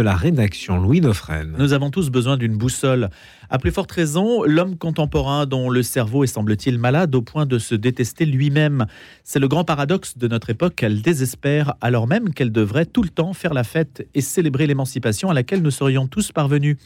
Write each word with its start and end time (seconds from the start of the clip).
de 0.00 0.04
la 0.04 0.14
rédaction 0.14 0.78
Louis 0.78 1.00
Dauphren. 1.00 1.56
Nous 1.58 1.72
avons 1.72 1.90
tous 1.90 2.08
besoin 2.08 2.36
d'une 2.36 2.56
boussole. 2.56 3.10
À 3.50 3.58
plus 3.58 3.72
forte 3.72 3.90
raison, 3.90 4.44
l'homme 4.44 4.76
contemporain 4.76 5.44
dont 5.44 5.70
le 5.70 5.82
cerveau 5.82 6.22
est 6.22 6.28
semble-t-il 6.28 6.78
malade 6.78 7.16
au 7.16 7.20
point 7.20 7.46
de 7.46 7.58
se 7.58 7.74
détester 7.74 8.24
lui-même. 8.24 8.86
C'est 9.24 9.40
le 9.40 9.48
grand 9.48 9.64
paradoxe 9.64 10.16
de 10.16 10.28
notre 10.28 10.50
époque 10.50 10.76
qu'elle 10.76 11.02
désespère 11.02 11.74
alors 11.80 12.06
même 12.06 12.32
qu'elle 12.32 12.52
devrait 12.52 12.86
tout 12.86 13.02
le 13.02 13.08
temps 13.08 13.32
faire 13.32 13.54
la 13.54 13.64
fête 13.64 14.06
et 14.14 14.20
célébrer 14.20 14.68
l'émancipation 14.68 15.30
à 15.30 15.34
laquelle 15.34 15.62
nous 15.62 15.72
serions 15.72 16.06
tous 16.06 16.30
parvenus. 16.30 16.76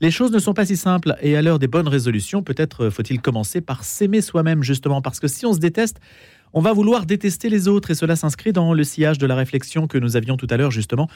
Les 0.00 0.10
choses 0.10 0.32
ne 0.32 0.38
sont 0.38 0.54
pas 0.54 0.64
si 0.64 0.78
simples 0.78 1.16
et 1.20 1.36
à 1.36 1.42
l'heure 1.42 1.58
des 1.58 1.68
bonnes 1.68 1.86
résolutions, 1.86 2.42
peut-être 2.42 2.88
faut-il 2.88 3.20
commencer 3.20 3.60
par 3.60 3.84
s'aimer 3.84 4.22
soi-même 4.22 4.62
justement 4.62 5.02
parce 5.02 5.20
que 5.20 5.28
si 5.28 5.44
on 5.44 5.52
se 5.52 5.58
déteste, 5.58 6.00
on 6.54 6.60
va 6.60 6.72
vouloir 6.72 7.04
détester 7.04 7.48
les 7.48 7.66
autres 7.66 7.90
et 7.90 7.94
cela 7.96 8.14
s'inscrit 8.14 8.52
dans 8.52 8.72
le 8.72 8.84
sillage 8.84 9.18
de 9.18 9.26
la 9.26 9.34
réflexion 9.34 9.88
que 9.88 9.98
nous 9.98 10.16
avions 10.16 10.36
tout 10.36 10.46
à 10.48 10.56
l'heure 10.56 10.70
justement 10.70 11.08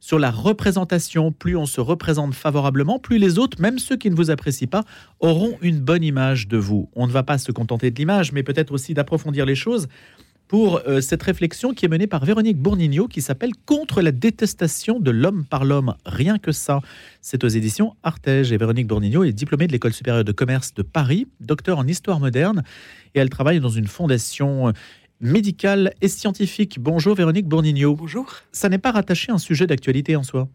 sur 0.00 0.18
la 0.18 0.30
représentation. 0.30 1.32
Plus 1.32 1.54
on 1.54 1.66
se 1.66 1.82
représente 1.82 2.34
favorablement, 2.34 2.98
plus 2.98 3.18
les 3.18 3.38
autres, 3.38 3.60
même 3.60 3.78
ceux 3.78 3.96
qui 3.96 4.10
ne 4.10 4.16
vous 4.16 4.30
apprécient 4.30 4.68
pas, 4.68 4.84
auront 5.20 5.58
une 5.60 5.80
bonne 5.80 6.02
image 6.02 6.48
de 6.48 6.56
vous. 6.56 6.88
On 6.94 7.06
ne 7.06 7.12
va 7.12 7.22
pas 7.22 7.36
se 7.36 7.52
contenter 7.52 7.90
de 7.90 7.96
l'image, 7.96 8.32
mais 8.32 8.42
peut-être 8.42 8.72
aussi 8.72 8.94
d'approfondir 8.94 9.44
les 9.44 9.54
choses 9.54 9.86
pour 10.48 10.80
euh, 10.86 11.00
cette 11.00 11.22
réflexion 11.22 11.72
qui 11.72 11.84
est 11.84 11.88
menée 11.88 12.06
par 12.06 12.24
Véronique 12.24 12.58
Bournignot 12.58 13.08
qui 13.08 13.22
s'appelle 13.22 13.50
Contre 13.64 14.00
la 14.02 14.12
détestation 14.12 15.00
de 15.00 15.10
l'homme 15.10 15.44
par 15.44 15.64
l'homme. 15.64 15.94
Rien 16.04 16.38
que 16.38 16.52
ça. 16.52 16.80
C'est 17.20 17.44
aux 17.44 17.48
éditions 17.48 17.94
Artege 18.02 18.52
et 18.52 18.56
Véronique 18.56 18.86
Bournignot 18.86 19.24
est 19.24 19.32
diplômée 19.32 19.66
de 19.66 19.72
l'École 19.72 19.92
supérieure 19.92 20.24
de 20.24 20.32
commerce 20.32 20.74
de 20.74 20.82
Paris, 20.82 21.26
docteur 21.40 21.78
en 21.78 21.86
histoire 21.86 22.20
moderne 22.20 22.62
et 23.14 23.18
elle 23.18 23.30
travaille 23.30 23.60
dans 23.60 23.68
une 23.68 23.86
fondation 23.86 24.68
euh, 24.68 24.72
médicale 25.20 25.92
et 26.00 26.08
scientifique. 26.08 26.78
Bonjour 26.80 27.14
Véronique 27.14 27.46
Bournignot. 27.46 27.96
Bonjour. 27.96 28.26
Ça 28.52 28.68
n'est 28.68 28.78
pas 28.78 28.92
rattaché 28.92 29.32
à 29.32 29.34
un 29.34 29.38
sujet 29.38 29.66
d'actualité 29.66 30.16
en 30.16 30.22
soi? 30.22 30.48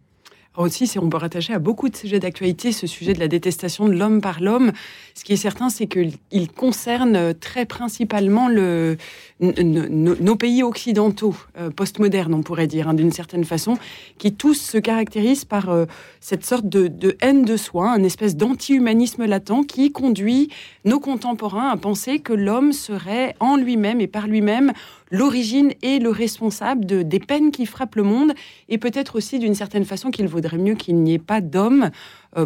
Aussi, 0.58 0.91
on 1.00 1.10
peut 1.10 1.18
rattacher 1.18 1.54
à 1.54 1.60
beaucoup 1.60 1.88
de 1.88 1.96
sujets 1.96 2.20
d'actualité 2.20 2.72
ce 2.72 2.86
sujet 2.86 3.14
de 3.14 3.20
la 3.20 3.28
détestation 3.30 3.88
de 3.88 3.94
l'homme 3.94 4.20
par 4.20 4.41
l'homme. 4.41 4.71
Ce 5.16 5.24
qui 5.24 5.34
est 5.34 5.38
certain, 5.38 5.70
c'est 5.70 5.88
qu'il 5.88 6.52
concerne 6.52 7.34
très 7.34 7.66
principalement 7.66 8.49
le, 8.49 8.98
nos 9.41 10.35
pays 10.35 10.62
occidentaux, 10.62 11.35
euh, 11.57 11.70
postmodernes, 11.72 12.34
on 12.34 12.44
pourrait 12.44 12.68
dire, 12.68 12.88
hein, 12.88 12.94
d'une 12.94 13.12
certaine 13.12 13.44
façon, 13.44 13.77
qui 14.18 14.34
tous 14.34 14.54
se 14.54 14.77
caractérisent 14.77 15.46
par 15.46 15.70
euh, 15.70 15.85
cette 16.20 16.46
sorte 16.46 16.68
de, 16.68 17.18
haine 17.22 17.44
de 17.44 17.57
soi, 17.57 17.90
un 17.91 18.04
espèce 18.04 18.35
d'anti-humanisme 18.35 19.26
latent 19.26 19.66
qui 19.68 19.91
conduit 19.91 20.49
nos 20.85 20.99
contemporains 20.99 21.70
à 21.70 21.77
penser 21.77 22.20
que 22.20 22.34
l'homme 22.34 22.72
serait 22.72 23.35
en 23.40 23.55
lui-même 23.55 23.99
et 24.02 24.07
par 24.07 24.27
lui-même 24.27 24.74
l'origine 25.10 25.74
et 25.82 25.99
le 25.99 26.10
responsable 26.10 26.85
de, 26.85 27.02
des 27.02 27.20
peines 27.20 27.52
qui 27.52 27.66
frappent 27.66 27.96
le 27.96 28.04
monde, 28.04 28.34
et 28.70 28.77
peut-être 28.77 29.18
aussi 29.18 29.40
d'une 29.40 29.55
certaine 29.55 29.85
façon 29.85 30.12
qu'il 30.12 30.27
vaudrait 30.42 30.58
mieux 30.58 30.76
qu'il 30.76 30.96
n'y 30.98 31.14
ait 31.14 31.20
pas 31.20 31.42
d'homme 31.42 31.84
euh, 31.84 31.90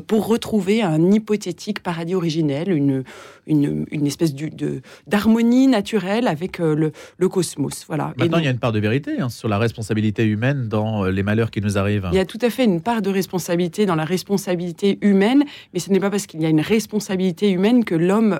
pour 0.07 0.27
retrouver 0.27 0.81
un 0.81 1.11
hypothétique 1.11 1.81
paradis 1.81 2.15
originel, 2.15 2.71
une, 2.71 3.03
une, 3.47 3.85
une 3.91 4.07
espèce 4.07 4.33
d'harmonie 5.07 5.67
naturelle 5.67 6.27
avec 6.27 6.59
euh, 6.59 6.75
le, 6.75 6.91
le, 7.17 7.29
cosmos. 7.29 7.85
Voilà. 7.87 8.13
Maintenant, 8.17 8.37
il 8.39 8.45
y 8.45 8.47
a 8.47 8.51
une 8.51 8.59
part 8.59 8.71
de 8.71 8.79
vérité 8.79 9.19
hein, 9.19 9.29
sur 9.29 9.47
la 9.47 9.57
responsabilité 9.57 10.25
humaine 10.25 10.67
dans 10.67 11.05
euh, 11.05 11.11
les 11.11 11.23
malheurs 11.23 11.51
qui 11.51 11.61
nous 11.61 11.77
arrivent. 11.77 12.07
Il 12.11 12.15
y 12.15 12.19
a 12.19 12.25
tout 12.25 12.39
à 12.41 12.49
fait 12.49 12.65
une 12.65 12.81
part 12.81 13.01
de 13.01 13.09
responsabilité 13.09 13.85
dans 13.85 13.95
la 13.95 14.05
responsabilité 14.05 14.97
humaine, 15.01 15.43
mais 15.73 15.79
ce 15.79 15.89
n'est 15.89 15.99
pas 15.99 16.09
parce 16.09 16.25
qu'il 16.25 16.41
y 16.41 16.45
a 16.45 16.49
une 16.49 16.61
responsabilité 16.61 17.51
humaine 17.51 17.85
que 17.85 17.95
l'homme, 17.95 18.39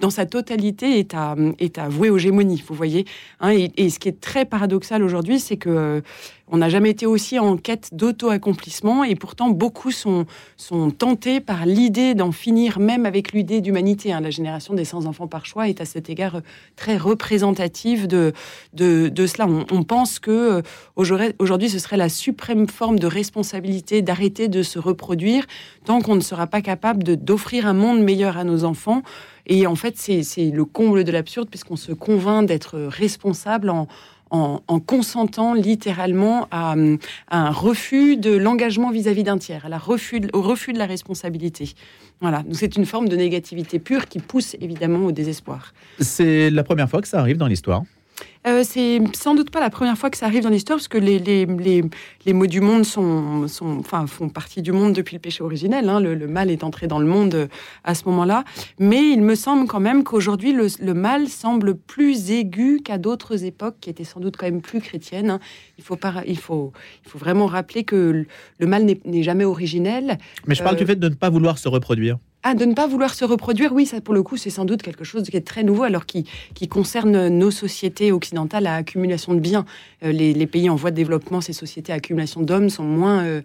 dans 0.00 0.10
sa 0.10 0.26
totalité, 0.26 0.98
est 0.98 1.14
à, 1.14 1.34
est 1.58 1.78
à 1.78 1.88
vouer 1.88 2.10
aux 2.10 2.18
gémonies, 2.18 2.62
vous 2.66 2.74
voyez. 2.74 3.04
Hein, 3.40 3.50
et, 3.50 3.70
et, 3.76 3.90
ce 3.90 3.98
qui 3.98 4.08
est 4.08 4.20
très 4.20 4.44
paradoxal 4.44 5.02
aujourd'hui, 5.02 5.40
c'est 5.40 5.56
que 5.56 6.02
on 6.48 6.58
n'a 6.58 6.68
jamais 6.68 6.90
été 6.90 7.06
aussi 7.06 7.38
en 7.38 7.56
quête 7.56 7.90
d'auto-accomplissement 7.92 9.02
et 9.04 9.14
pourtant 9.14 9.48
beaucoup 9.48 9.90
sont, 9.90 10.26
sont 10.56 10.83
tentés 10.90 11.40
par 11.40 11.66
l'idée 11.66 12.14
d'en 12.14 12.32
finir 12.32 12.78
même 12.78 13.06
avec 13.06 13.32
l'idée 13.32 13.60
d'humanité. 13.60 14.12
Hein. 14.12 14.20
La 14.20 14.30
génération 14.30 14.74
des 14.74 14.84
sans-enfants 14.84 15.26
par 15.26 15.46
choix 15.46 15.68
est 15.68 15.80
à 15.80 15.84
cet 15.84 16.10
égard 16.10 16.40
très 16.76 16.96
représentative 16.96 18.06
de, 18.06 18.32
de, 18.72 19.26
cela. 19.26 19.46
On, 19.70 19.82
pense 19.82 20.18
que 20.18 20.62
euh, 21.00 21.32
aujourd'hui 21.38 21.68
ce 21.68 21.78
serait 21.78 21.96
la 21.96 22.08
suprême 22.08 22.68
forme 22.68 22.98
de 22.98 23.06
responsabilité 23.06 24.02
d'arrêter 24.02 24.48
de 24.48 24.62
se 24.62 24.78
reproduire 24.78 25.46
tant 25.84 26.00
qu'on 26.00 26.14
ne 26.14 26.20
sera 26.20 26.46
pas 26.46 26.62
capable 26.62 27.02
d'offrir 27.02 27.66
un 27.66 27.74
monde 27.74 28.00
meilleur 28.00 28.36
à 28.36 28.44
nos 28.44 28.64
enfants. 28.64 29.02
Et 29.46 29.66
en 29.66 29.74
fait, 29.74 29.96
c'est 29.98 30.50
le 30.50 30.64
comble 30.64 31.04
de 31.04 31.12
l'absurde 31.12 31.50
puisqu'on 31.50 31.76
se 31.76 31.92
convainc 31.92 32.46
d'être 32.46 32.78
responsable 32.78 33.68
en, 33.68 33.88
en, 34.34 34.80
consentant 34.80 35.54
littéralement 35.54 36.48
à, 36.50 36.74
un 37.30 37.50
refus 37.50 38.16
de 38.16 38.32
l'engagement 38.32 38.90
vis-à-vis 38.90 39.22
d'un 39.22 39.38
tiers, 39.38 39.66
à 39.66 39.68
la 39.68 39.78
refus, 39.78 40.22
au 40.32 40.42
refus 40.42 40.72
de 40.72 40.78
la 40.78 40.86
responsabilité. 40.86 41.74
Voilà, 42.20 42.42
donc 42.42 42.56
c'est 42.56 42.76
une 42.76 42.86
forme 42.86 43.08
de 43.08 43.16
négativité 43.16 43.78
pure 43.78 44.06
qui 44.06 44.18
pousse 44.18 44.56
évidemment 44.60 45.06
au 45.06 45.12
désespoir. 45.12 45.72
C'est 46.00 46.50
la 46.50 46.64
première 46.64 46.88
fois 46.88 47.00
que 47.00 47.08
ça 47.08 47.20
arrive 47.20 47.36
dans 47.36 47.46
l'histoire 47.46 47.82
euh, 48.46 48.62
c'est 48.62 49.00
sans 49.14 49.34
doute 49.34 49.50
pas 49.50 49.60
la 49.60 49.70
première 49.70 49.96
fois 49.96 50.10
que 50.10 50.18
ça 50.18 50.26
arrive 50.26 50.42
dans 50.42 50.50
l'histoire, 50.50 50.78
parce 50.78 50.88
que 50.88 50.98
les, 50.98 51.18
les, 51.18 51.46
les, 51.46 51.82
les, 52.26 52.32
mots 52.34 52.46
du 52.46 52.60
monde 52.60 52.84
sont, 52.84 53.48
sont, 53.48 53.78
enfin, 53.78 54.06
font 54.06 54.28
partie 54.28 54.60
du 54.60 54.70
monde 54.70 54.92
depuis 54.92 55.16
le 55.16 55.20
péché 55.20 55.42
originel. 55.42 55.88
Hein. 55.88 56.00
Le, 56.00 56.28
mal 56.28 56.50
est 56.50 56.62
entré 56.62 56.86
dans 56.86 56.98
le 56.98 57.06
monde 57.06 57.34
euh, 57.34 57.46
à 57.84 57.94
ce 57.94 58.04
moment-là. 58.06 58.44
Mais 58.78 59.02
il 59.10 59.22
me 59.22 59.34
semble 59.34 59.66
quand 59.66 59.80
même 59.80 60.04
qu'aujourd'hui, 60.04 60.52
le, 60.52 60.66
le, 60.78 60.94
mal 60.94 61.28
semble 61.28 61.74
plus 61.74 62.30
aigu 62.30 62.80
qu'à 62.84 62.98
d'autres 62.98 63.44
époques 63.44 63.76
qui 63.80 63.88
étaient 63.88 64.04
sans 64.04 64.20
doute 64.20 64.36
quand 64.36 64.46
même 64.46 64.60
plus 64.60 64.80
chrétiennes. 64.80 65.30
Hein. 65.30 65.40
Il, 65.78 65.84
faut 65.84 65.96
pas, 65.96 66.22
il, 66.26 66.38
faut, 66.38 66.72
il 67.04 67.10
faut 67.10 67.18
vraiment 67.18 67.46
rappeler 67.46 67.84
que 67.84 68.26
le 68.58 68.66
mal 68.66 68.84
n'est 68.84 69.22
jamais 69.22 69.44
originel. 69.44 70.18
Mais 70.46 70.54
je 70.54 70.62
parle 70.62 70.76
du 70.76 70.84
euh, 70.84 70.86
fait 70.86 70.96
de 70.96 71.08
ne 71.08 71.14
pas 71.14 71.30
vouloir 71.30 71.56
se 71.56 71.68
reproduire. 71.68 72.18
Ah, 72.46 72.54
de 72.54 72.66
ne 72.66 72.74
pas 72.74 72.86
vouloir 72.86 73.14
se 73.14 73.24
reproduire, 73.24 73.72
oui, 73.72 73.86
ça 73.86 74.02
pour 74.02 74.12
le 74.12 74.22
coup, 74.22 74.36
c'est 74.36 74.50
sans 74.50 74.66
doute 74.66 74.82
quelque 74.82 75.02
chose 75.02 75.24
qui 75.24 75.36
est 75.36 75.46
très 75.46 75.62
nouveau, 75.62 75.84
alors 75.84 76.04
qui, 76.04 76.26
qui 76.54 76.68
concerne 76.68 77.28
nos 77.28 77.50
sociétés 77.50 78.12
occidentales 78.12 78.66
à 78.66 78.74
accumulation 78.74 79.32
de 79.32 79.40
biens. 79.40 79.64
Euh, 80.04 80.12
les, 80.12 80.46
pays 80.46 80.68
en 80.68 80.76
voie 80.76 80.90
de 80.90 80.96
développement, 80.96 81.40
ces 81.40 81.54
sociétés 81.54 81.90
à 81.92 81.96
accumulation 81.96 82.42
d'hommes 82.42 82.68
sont 82.68 82.84
moins. 82.84 83.24
Euh, 83.24 83.40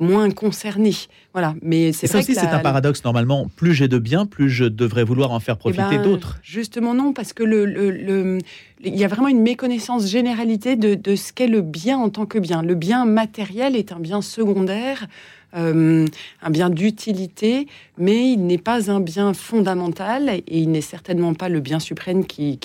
moins 0.00 0.30
concernés. 0.30 0.94
Voilà, 1.34 1.54
mais 1.60 1.92
c'est 1.92 2.06
ça 2.06 2.20
aussi, 2.20 2.34
c'est 2.34 2.46
un 2.46 2.60
paradoxe. 2.60 3.04
Normalement, 3.04 3.50
plus 3.54 3.74
j'ai 3.74 3.86
de 3.86 3.98
biens, 3.98 4.24
plus 4.24 4.48
je 4.48 4.64
devrais 4.64 5.04
vouloir 5.04 5.30
en 5.30 5.40
faire 5.40 5.56
eh 5.56 5.58
profiter 5.58 5.98
ben, 5.98 6.02
d'autres. 6.02 6.38
Justement, 6.42 6.94
non, 6.94 7.12
parce 7.12 7.34
que 7.34 7.42
le, 7.42 7.66
le, 7.66 8.38
il 8.82 8.96
y 8.96 9.04
a 9.04 9.08
vraiment 9.08 9.28
une 9.28 9.42
méconnaissance 9.42 10.08
généralité 10.08 10.76
de, 10.76 10.94
de 10.94 11.16
ce 11.16 11.34
qu'est 11.34 11.48
le 11.48 11.60
bien 11.60 11.98
en 11.98 12.08
tant 12.08 12.24
que 12.24 12.38
bien. 12.38 12.62
Le 12.62 12.74
bien 12.74 13.04
matériel 13.04 13.76
est 13.76 13.92
un 13.92 14.00
bien 14.00 14.22
secondaire. 14.22 15.06
Euh, 15.56 16.06
un 16.42 16.50
bien 16.50 16.70
d'utilité, 16.70 17.66
mais 17.98 18.30
il 18.32 18.46
n'est 18.46 18.58
pas 18.58 18.88
un 18.88 19.00
bien 19.00 19.34
fondamental 19.34 20.28
et 20.30 20.44
il 20.46 20.70
n'est 20.70 20.80
certainement 20.80 21.34
pas 21.34 21.48
le 21.48 21.58
bien 21.58 21.80
suprême 21.80 22.24
qui, 22.24 22.58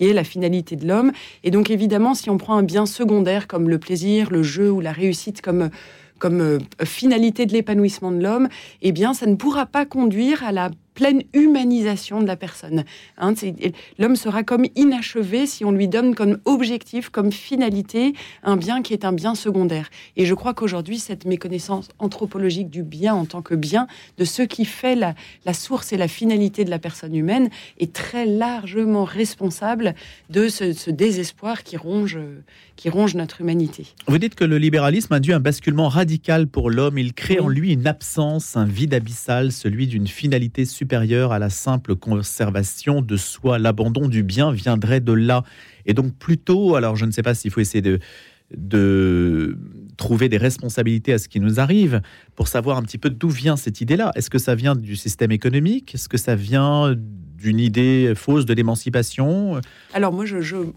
est 0.00 0.12
la 0.12 0.22
finalité 0.22 0.76
de 0.76 0.86
l'homme. 0.86 1.10
Et 1.42 1.50
donc 1.50 1.70
évidemment, 1.70 2.14
si 2.14 2.30
on 2.30 2.38
prend 2.38 2.56
un 2.56 2.62
bien 2.62 2.86
secondaire 2.86 3.48
comme 3.48 3.68
le 3.68 3.78
plaisir, 3.78 4.30
le 4.30 4.44
jeu 4.44 4.70
ou 4.70 4.80
la 4.80 4.92
réussite 4.92 5.42
comme 5.42 5.70
comme 6.20 6.40
euh, 6.40 6.58
finalité 6.84 7.46
de 7.46 7.52
l'épanouissement 7.52 8.12
de 8.12 8.22
l'homme, 8.22 8.48
eh 8.80 8.92
bien, 8.92 9.12
ça 9.12 9.26
ne 9.26 9.34
pourra 9.34 9.66
pas 9.66 9.84
conduire 9.84 10.44
à 10.44 10.52
la 10.52 10.70
pleine 10.94 11.22
humanisation 11.32 12.20
de 12.20 12.26
la 12.26 12.36
personne. 12.36 12.84
Hein, 13.18 13.34
l'homme 13.98 14.16
sera 14.16 14.42
comme 14.42 14.66
inachevé 14.76 15.46
si 15.46 15.64
on 15.64 15.72
lui 15.72 15.88
donne 15.88 16.14
comme 16.14 16.38
objectif, 16.44 17.08
comme 17.08 17.32
finalité, 17.32 18.12
un 18.42 18.56
bien 18.56 18.82
qui 18.82 18.92
est 18.92 19.04
un 19.04 19.12
bien 19.12 19.34
secondaire. 19.34 19.88
Et 20.16 20.26
je 20.26 20.34
crois 20.34 20.54
qu'aujourd'hui, 20.54 20.98
cette 20.98 21.24
méconnaissance 21.24 21.88
anthropologique 21.98 22.68
du 22.68 22.82
bien 22.82 23.14
en 23.14 23.24
tant 23.24 23.42
que 23.42 23.54
bien, 23.54 23.86
de 24.18 24.24
ce 24.24 24.42
qui 24.42 24.64
fait 24.64 24.94
la, 24.94 25.14
source 25.54 25.92
et 25.92 25.96
la 25.96 26.08
finalité 26.08 26.64
de 26.64 26.70
la 26.70 26.78
personne 26.78 27.14
humaine, 27.14 27.48
est 27.78 27.92
très 27.92 28.26
largement 28.26 29.04
responsable 29.04 29.94
de 30.30 30.48
ce, 30.48 30.90
désespoir 30.90 31.62
qui 31.62 31.76
ronge, 31.76 32.18
qui 32.76 32.90
ronge 32.90 33.14
notre 33.14 33.40
humanité. 33.40 33.86
Vous 34.06 34.18
dites 34.18 34.34
que 34.34 34.44
le 34.44 34.58
libéralisme 34.58 35.14
induit 35.14 35.32
un 35.32 35.40
basculement 35.40 35.88
radical 35.88 36.46
pour 36.46 36.70
l'homme. 36.70 36.98
Il 36.98 37.14
crée 37.14 37.40
en 37.40 37.48
lui 37.48 37.72
une 37.72 37.86
absence, 37.86 38.56
un 38.56 38.66
vide 38.66 38.94
abyssal, 38.94 39.52
celui 39.52 39.86
d'une 39.86 40.06
finalité 40.06 40.64
supérieure 40.64 40.81
à 40.90 41.38
la 41.38 41.50
simple 41.50 41.96
conservation 41.96 43.02
de 43.02 43.16
soi. 43.16 43.58
L'abandon 43.58 44.08
du 44.08 44.22
bien 44.22 44.52
viendrait 44.52 45.00
de 45.00 45.12
là. 45.12 45.42
Et 45.86 45.94
donc 45.94 46.14
plutôt, 46.16 46.74
alors 46.74 46.96
je 46.96 47.04
ne 47.04 47.10
sais 47.10 47.22
pas 47.22 47.34
s'il 47.34 47.50
faut 47.50 47.60
essayer 47.60 47.82
de, 47.82 47.98
de 48.56 49.56
trouver 49.96 50.28
des 50.28 50.38
responsabilités 50.38 51.12
à 51.12 51.18
ce 51.18 51.28
qui 51.28 51.40
nous 51.40 51.60
arrive 51.60 52.00
pour 52.34 52.48
savoir 52.48 52.76
un 52.76 52.82
petit 52.82 52.98
peu 52.98 53.10
d'où 53.10 53.28
vient 53.28 53.56
cette 53.56 53.80
idée-là. 53.80 54.12
Est-ce 54.14 54.30
que 54.30 54.38
ça 54.38 54.54
vient 54.54 54.74
du 54.74 54.96
système 54.96 55.32
économique? 55.32 55.94
Est-ce 55.94 56.08
que 56.08 56.18
ça 56.18 56.34
vient 56.34 56.94
d'une 57.42 57.58
idée 57.58 58.12
fausse 58.14 58.46
de 58.46 58.54
l'émancipation 58.54 59.60
Alors 59.92 60.12
moi, 60.12 60.24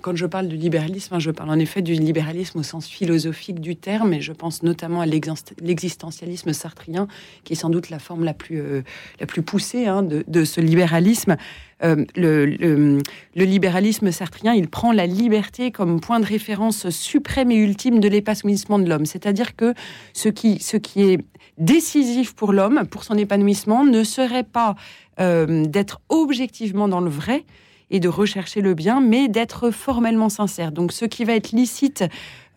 quand 0.02 0.16
je 0.16 0.26
parle 0.26 0.48
du 0.48 0.58
libéralisme, 0.58 1.16
hein, 1.16 1.20
je 1.20 1.32
parle 1.32 1.52
en 1.52 1.60
effet 1.60 1.82
du 1.82 1.94
libéralisme 1.94 2.60
au 2.60 2.64
sens 2.64 2.88
philosophique 2.88 3.62
du 3.62 3.76
terme, 3.76 4.14
et 4.14 4.22
je 4.22 4.34
pense 4.34 4.64
notamment 4.64 5.02
à 5.02 5.06
l'existentialisme 5.06 6.52
sartrien, 6.54 7.08
qui 7.44 7.54
est 7.54 7.56
sans 7.56 7.70
doute 7.70 7.90
la 7.90 8.00
forme 8.00 8.24
la 8.24 8.34
plus, 8.34 8.60
euh, 8.60 8.82
la 9.20 9.28
plus 9.28 9.44
poussée 9.44 9.86
hein, 9.86 10.04
de, 10.04 10.44
ce 10.44 10.60
libéralisme. 10.60 11.38
Euh, 11.84 12.06
le, 12.16 12.46
le, 12.46 13.02
libéralisme 13.36 14.12
sartrien, 14.12 14.54
il 14.54 14.70
prend 14.70 14.92
la 14.92 15.06
liberté 15.06 15.72
comme 15.72 16.00
point 16.00 16.20
de 16.20 16.26
référence 16.26 16.90
suprême 16.90 17.52
et 17.52 17.58
ultime 17.58 18.00
de 18.00 18.08
l'épanouissement 18.08 18.80
de 18.80 18.90
l'homme. 18.90 19.06
C'est-à-dire 19.06 19.56
que 19.56 19.74
ce 20.14 20.30
qui, 20.30 20.60
ce 20.60 20.78
qui 20.78 21.04
est 21.04 21.20
décisif 21.58 22.34
pour 22.34 22.54
l'homme, 22.54 22.86
pour 22.90 23.04
son 23.04 23.18
épanouissement, 23.18 23.86
ne 23.86 24.04
serait 24.04 24.44
pas 24.44 24.76
euh, 25.20 25.66
d'être 25.66 26.02
objectivement 26.10 26.88
dans 26.88 27.02
le 27.02 27.10
vrai 27.10 27.46
et 27.92 28.00
de 28.00 28.10
rechercher 28.10 28.62
le 28.62 28.74
bien, 28.74 29.00
mais 29.00 29.28
d'être 29.28 29.70
formellement 29.70 30.30
sincère. 30.30 30.72
Donc 30.72 30.92
ce 30.92 31.06
qui 31.06 31.24
va 31.24 31.34
être 31.34 31.52
licite, 31.52 32.04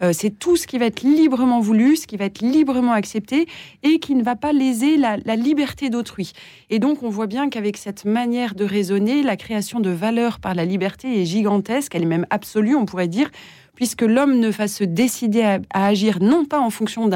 euh, 0.03 0.13
c'est 0.13 0.31
tout 0.31 0.57
ce 0.57 0.67
qui 0.67 0.79
va 0.79 0.87
être 0.87 1.03
librement 1.03 1.61
voulu, 1.61 1.97
ce 1.97 2.07
qui 2.07 2.17
va 2.17 2.25
être 2.27 2.41
librement 2.41 2.93
accepté 2.93 3.47
et 3.83 3.99
qui 3.99 4.15
ne 4.15 4.23
va 4.23 4.37
pas 4.37 4.53
léser 4.53 4.97
la, 4.97 5.17
la 5.19 5.37
liberté 5.37 5.91
d'autrui. 5.91 6.33
Et 6.71 6.79
donc 6.79 7.03
on 7.03 7.11
voit 7.11 7.27
bien 7.27 7.51
qu'avec 7.51 7.77
cette 7.77 8.05
manière 8.05 8.55
de 8.55 8.65
raisonner, 8.65 9.23
la 9.23 9.37
création 9.37 9.81
de 9.81 9.91
valeur 9.91 10.41
par 10.41 10.55
la 10.55 10.65
liberté 10.65 11.21
est 11.21 11.27
gigantesque, 11.27 11.95
elle 11.95 12.03
est 12.03 12.07
même 12.07 12.27
absolue, 12.31 12.75
on 12.75 12.87
pourrait 12.87 13.09
dire, 13.09 13.31
puisque 13.79 14.03
l'homme 14.03 14.41
ne 14.41 14.49
va 14.49 14.67
se 14.67 14.83
décider 14.83 15.45
à, 15.45 15.61
agir 15.73 16.19
non 16.21 16.45
pas 16.45 16.59
en 16.59 16.69
fonction 16.69 17.09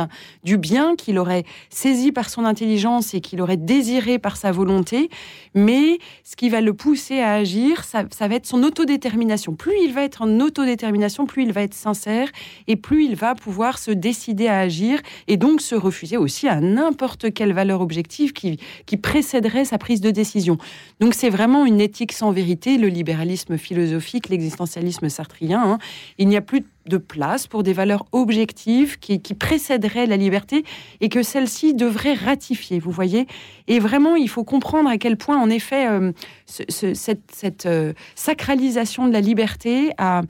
du 0.44 0.58
bien 0.58 0.94
qu'il 0.94 1.18
aurait 1.18 1.42
saisi 1.70 2.12
par 2.12 2.30
son 2.30 2.44
intelligence 2.44 3.14
et 3.14 3.20
qu'il 3.20 3.40
aurait 3.40 3.56
désiré 3.56 4.20
par 4.20 4.36
sa 4.36 4.52
volonté, 4.52 5.10
mais 5.56 5.98
ce 6.22 6.36
qui 6.36 6.50
va 6.50 6.60
le 6.60 6.72
pousser 6.72 7.18
à 7.18 7.32
agir, 7.32 7.82
ça, 7.82 8.04
va 8.04 8.34
être 8.36 8.46
son 8.46 8.62
autodétermination. 8.62 9.56
Plus 9.56 9.74
il 9.82 9.92
va 9.92 10.04
être 10.04 10.22
en 10.22 10.38
autodétermination, 10.38 11.26
plus 11.26 11.42
il 11.42 11.52
va 11.52 11.62
être 11.62 11.74
sincère 11.74 12.28
et 12.68 12.76
plus 12.76 13.06
il 13.06 13.16
va 13.16 13.34
pouvoir 13.34 13.80
se 13.80 13.90
décider 13.90 14.46
à 14.46 14.60
agir 14.60 15.00
et 15.26 15.36
donc 15.36 15.62
se 15.62 15.74
refuser 15.74 16.16
aussi 16.16 16.46
à 16.46 16.60
n'importe 16.60 17.34
quelle 17.34 17.54
valeur 17.54 17.80
objective 17.80 18.32
qui, 18.32 18.60
qui 18.86 18.96
précéderait 18.96 19.64
sa 19.64 19.78
prise 19.78 20.00
de 20.00 20.12
décision. 20.12 20.58
Donc 21.00 21.14
c'est 21.14 21.30
vraiment 21.30 21.66
une 21.66 21.80
éthique 21.80 22.12
sans 22.12 22.30
vérité, 22.30 22.78
le 22.78 22.86
libéralisme 22.86 23.58
philosophique, 23.58 24.28
l'existentialisme 24.28 25.08
sartrien. 25.08 25.60
Hein. 25.60 25.78
Il 26.18 26.28
n'y 26.28 26.36
a 26.36 26.40
plus 26.51 26.51
plus 26.52 26.66
de 26.84 26.98
place 26.98 27.46
pour 27.46 27.62
des 27.62 27.72
valeurs 27.72 28.04
objectives 28.12 28.98
qui, 28.98 29.18
précéderaient 29.32 30.04
la 30.04 30.18
liberté 30.18 30.64
et 31.00 31.08
que 31.08 31.22
celle-ci 31.22 31.72
devrait 31.72 32.12
ratifier, 32.12 32.78
vous 32.78 32.90
voyez. 32.90 33.26
Et 33.68 33.78
vraiment, 33.78 34.16
il 34.16 34.28
faut 34.28 34.44
comprendre 34.44 34.90
à 34.90 34.98
quel 34.98 35.16
point, 35.16 35.40
en 35.40 35.48
effet, 35.48 35.88
euh, 35.88 36.12
cette, 36.44 37.64
euh, 37.64 37.94
sacralisation 38.16 39.08
de 39.08 39.14
la 39.14 39.22
liberté 39.22 39.92
a, 39.96 40.20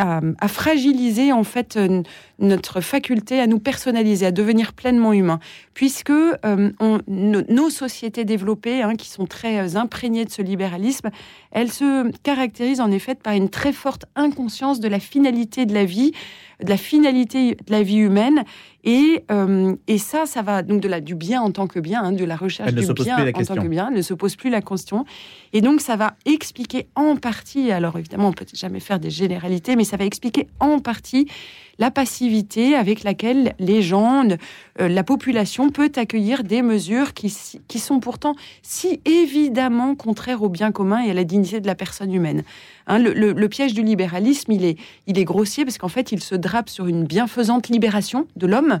à, 0.00 0.48
fragiliser 0.48 1.32
en 1.32 1.44
fait 1.44 1.76
euh, 1.76 2.02
notre 2.40 2.80
faculté 2.80 3.40
à 3.40 3.46
nous 3.46 3.58
personnaliser, 3.58 4.26
à 4.26 4.32
devenir 4.32 4.72
pleinement 4.72 5.12
humains, 5.12 5.40
puisque 5.74 6.10
euh, 6.10 6.70
nos 7.08 7.70
sociétés 7.70 8.24
développées, 8.24 8.82
hein, 8.82 8.96
qui 8.96 9.08
sont 9.08 9.26
très 9.26 9.58
euh, 9.58 9.78
imprégnées 9.78 10.24
de 10.24 10.30
ce 10.30 10.42
libéralisme, 10.42 11.10
elles 11.52 11.70
se 11.70 12.10
caractérisent 12.22 12.80
en 12.80 12.90
effet 12.90 13.14
par 13.14 13.34
une 13.34 13.48
très 13.48 13.72
forte 13.72 14.06
inconscience 14.16 14.80
de 14.80 14.88
la 14.88 15.00
finalité 15.00 15.66
de 15.66 15.74
la 15.74 15.84
vie, 15.84 16.12
de 16.62 16.68
la 16.68 16.76
finalité 16.76 17.52
de 17.52 17.72
la 17.72 17.82
vie 17.82 17.98
humaine. 17.98 18.44
Et, 18.82 19.24
euh, 19.30 19.76
et 19.88 19.98
ça, 19.98 20.24
ça 20.24 20.40
va 20.40 20.62
donc 20.62 20.80
de 20.80 20.88
la, 20.88 21.00
du 21.00 21.14
bien 21.14 21.42
en 21.42 21.50
tant 21.50 21.66
que 21.66 21.80
bien, 21.80 22.02
hein, 22.02 22.12
de 22.12 22.24
la 22.24 22.36
recherche 22.36 22.72
du 22.72 22.80
bien 22.94 23.18
en 23.34 23.42
tant 23.44 23.54
que 23.56 23.68
bien, 23.68 23.90
ne 23.90 24.00
se 24.00 24.14
pose 24.14 24.36
plus 24.36 24.48
la 24.48 24.62
question. 24.62 25.04
Et 25.52 25.60
donc, 25.60 25.82
ça 25.82 25.96
va 25.96 26.14
expliquer 26.24 26.86
en 26.94 27.16
partie, 27.16 27.72
alors 27.72 27.98
évidemment, 27.98 28.28
on 28.28 28.32
peut 28.32 28.46
jamais 28.54 28.80
faire 28.80 28.98
des 28.98 29.10
généralités, 29.10 29.76
mais 29.76 29.84
ça 29.90 29.96
va 29.96 30.04
expliquer 30.04 30.46
en 30.60 30.78
partie 30.78 31.26
la 31.80 31.90
passivité 31.90 32.76
avec 32.76 33.02
laquelle 33.02 33.54
les 33.58 33.82
gens, 33.82 34.24
euh, 34.80 34.88
la 34.88 35.02
population 35.02 35.70
peut 35.70 35.90
accueillir 35.96 36.44
des 36.44 36.62
mesures 36.62 37.14
qui, 37.14 37.30
sont 37.30 38.00
pourtant 38.00 38.36
si 38.62 39.00
évidemment 39.04 39.94
contraires 39.96 40.42
au 40.42 40.48
bien 40.48 40.72
commun 40.72 41.02
et 41.02 41.10
à 41.10 41.14
la 41.14 41.24
dignité 41.24 41.60
de 41.60 41.66
la 41.66 41.74
personne 41.74 42.12
humaine. 42.12 42.44
Hein, 42.86 42.98
le, 42.98 43.48
piège 43.48 43.72
du 43.72 43.82
libéralisme, 43.82 44.52
il 44.52 44.64
est, 44.64 44.78
il 45.06 45.18
est 45.18 45.24
grossier 45.24 45.64
parce 45.64 45.78
qu'en 45.78 45.88
fait, 45.88 46.12
il 46.12 46.20
se 46.20 46.34
drape 46.34 46.68
sur 46.68 46.86
une 46.86 47.04
bienfaisante 47.04 47.68
libération 47.68 48.26
de 48.36 48.46
l'homme 48.46 48.80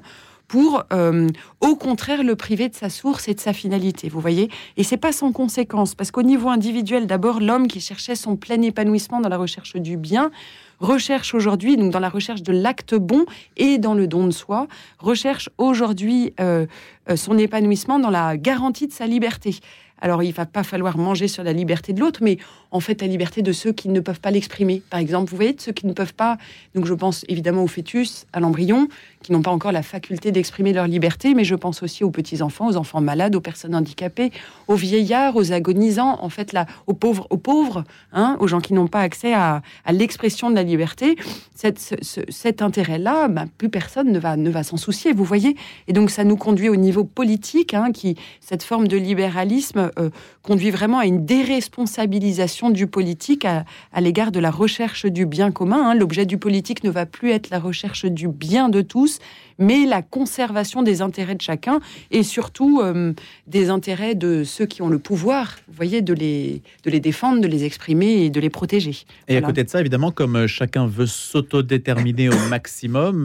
pour, 0.50 0.82
euh, 0.92 1.28
au 1.60 1.76
contraire, 1.76 2.24
le 2.24 2.34
priver 2.34 2.68
de 2.68 2.74
sa 2.74 2.90
source 2.90 3.28
et 3.28 3.34
de 3.34 3.40
sa 3.40 3.52
finalité. 3.52 4.08
Vous 4.08 4.20
voyez? 4.20 4.50
Et 4.76 4.82
c'est 4.82 4.96
pas 4.96 5.12
sans 5.12 5.30
conséquence, 5.30 5.94
parce 5.94 6.10
qu'au 6.10 6.24
niveau 6.24 6.48
individuel, 6.48 7.06
d'abord, 7.06 7.38
l'homme 7.38 7.68
qui 7.68 7.80
cherchait 7.80 8.16
son 8.16 8.34
plein 8.34 8.60
épanouissement 8.60 9.20
dans 9.20 9.28
la 9.28 9.36
recherche 9.36 9.76
du 9.76 9.96
bien 9.96 10.32
recherche 10.80 11.34
aujourd'hui, 11.34 11.76
donc 11.76 11.92
dans 11.92 12.00
la 12.00 12.08
recherche 12.08 12.42
de 12.42 12.52
l'acte 12.52 12.94
bon 12.94 13.24
et 13.56 13.78
dans 13.78 13.94
le 13.94 14.06
don 14.06 14.26
de 14.26 14.32
soi, 14.32 14.66
recherche 14.98 15.48
aujourd'hui 15.58 16.32
euh, 16.40 16.66
euh, 17.08 17.16
son 17.16 17.38
épanouissement 17.38 17.98
dans 17.98 18.10
la 18.10 18.36
garantie 18.36 18.86
de 18.86 18.92
sa 18.92 19.06
liberté. 19.06 19.56
Alors, 20.00 20.22
il 20.22 20.32
va 20.32 20.46
pas 20.46 20.62
falloir 20.62 20.96
manger 20.96 21.28
sur 21.28 21.44
la 21.44 21.52
liberté 21.52 21.92
de 21.92 22.00
l'autre, 22.00 22.20
mais 22.22 22.38
en 22.70 22.80
fait, 22.80 23.00
la 23.00 23.08
liberté 23.08 23.42
de 23.42 23.52
ceux 23.52 23.72
qui 23.72 23.88
ne 23.88 24.00
peuvent 24.00 24.20
pas 24.20 24.30
l'exprimer. 24.30 24.82
Par 24.90 25.00
exemple, 25.00 25.30
vous 25.30 25.36
voyez, 25.36 25.52
de 25.52 25.60
ceux 25.60 25.72
qui 25.72 25.86
ne 25.86 25.92
peuvent 25.92 26.14
pas. 26.14 26.38
Donc, 26.74 26.86
je 26.86 26.94
pense 26.94 27.24
évidemment 27.28 27.64
au 27.64 27.66
fœtus, 27.66 28.26
à 28.32 28.40
l'embryon, 28.40 28.88
qui 29.22 29.32
n'ont 29.32 29.42
pas 29.42 29.50
encore 29.50 29.72
la 29.72 29.82
faculté 29.82 30.32
d'exprimer 30.32 30.72
leur 30.72 30.86
liberté, 30.86 31.34
mais 31.34 31.44
je 31.44 31.54
pense 31.54 31.82
aussi 31.82 32.04
aux 32.04 32.10
petits-enfants, 32.10 32.68
aux 32.68 32.76
enfants 32.76 33.00
malades, 33.00 33.34
aux 33.34 33.40
personnes 33.40 33.74
handicapées, 33.74 34.30
aux 34.68 34.76
vieillards, 34.76 35.36
aux 35.36 35.52
agonisants, 35.52 36.18
en 36.20 36.28
fait, 36.28 36.52
là, 36.52 36.66
aux 36.86 36.94
pauvres, 36.94 37.26
aux 37.30 37.36
pauvres, 37.36 37.84
hein, 38.12 38.36
aux 38.40 38.46
gens 38.46 38.60
qui 38.60 38.72
n'ont 38.72 38.86
pas 38.86 39.00
accès 39.00 39.34
à, 39.34 39.62
l'expression 39.90 40.50
de 40.50 40.54
la 40.54 40.62
liberté. 40.62 41.16
cet 41.54 42.62
intérêt-là, 42.62 43.28
ben, 43.28 43.46
plus 43.58 43.68
personne 43.68 44.12
ne 44.12 44.18
va, 44.18 44.36
ne 44.36 44.50
va 44.50 44.62
s'en 44.62 44.76
soucier, 44.76 45.12
vous 45.12 45.24
voyez. 45.24 45.56
Et 45.88 45.92
donc, 45.92 46.10
ça 46.10 46.24
nous 46.24 46.36
conduit 46.36 46.68
au 46.68 46.76
niveau 46.76 47.04
politique, 47.04 47.74
hein, 47.74 47.92
qui, 47.92 48.16
cette 48.40 48.62
forme 48.62 48.88
de 48.88 48.96
libéralisme 48.96 49.90
euh, 49.98 50.10
conduit 50.42 50.70
vraiment 50.70 50.98
à 50.98 51.06
une 51.06 51.26
déresponsabilisation 51.26 52.59
du 52.68 52.86
politique 52.86 53.46
à, 53.46 53.64
l'égard 53.98 54.32
de 54.32 54.40
la 54.40 54.50
recherche 54.50 55.06
du 55.06 55.24
bien 55.24 55.50
commun. 55.50 55.90
Hein. 55.90 55.94
L'objet 55.94 56.26
du 56.26 56.36
politique 56.36 56.84
ne 56.84 56.90
va 56.90 57.06
plus 57.06 57.30
être 57.30 57.48
la 57.48 57.58
recherche 57.58 58.04
du 58.04 58.28
bien 58.28 58.68
de 58.68 58.82
tous, 58.82 59.20
mais 59.60 59.86
la 59.86 60.02
conservation 60.02 60.82
des 60.82 61.02
intérêts 61.02 61.36
de 61.36 61.40
chacun 61.40 61.80
et 62.10 62.22
surtout 62.22 62.80
euh, 62.80 63.12
des 63.46 63.70
intérêts 63.70 64.14
de 64.16 64.42
ceux 64.42 64.66
qui 64.66 64.82
ont 64.82 64.88
le 64.88 64.98
pouvoir, 64.98 65.56
vous 65.68 65.74
voyez, 65.74 66.02
de 66.02 66.12
les, 66.12 66.62
de 66.84 66.90
les 66.90 66.98
défendre, 66.98 67.40
de 67.40 67.46
les 67.46 67.64
exprimer 67.64 68.24
et 68.24 68.30
de 68.30 68.40
les 68.40 68.50
protéger. 68.50 68.96
Et 69.28 69.36
à 69.36 69.42
côté 69.42 69.62
de 69.62 69.68
ça, 69.68 69.80
évidemment, 69.80 70.10
comme 70.10 70.36
euh, 70.36 70.46
chacun 70.46 70.86
veut 70.86 71.06
s'autodéterminer 71.06 72.30
au 72.30 72.38
maximum, 72.48 73.24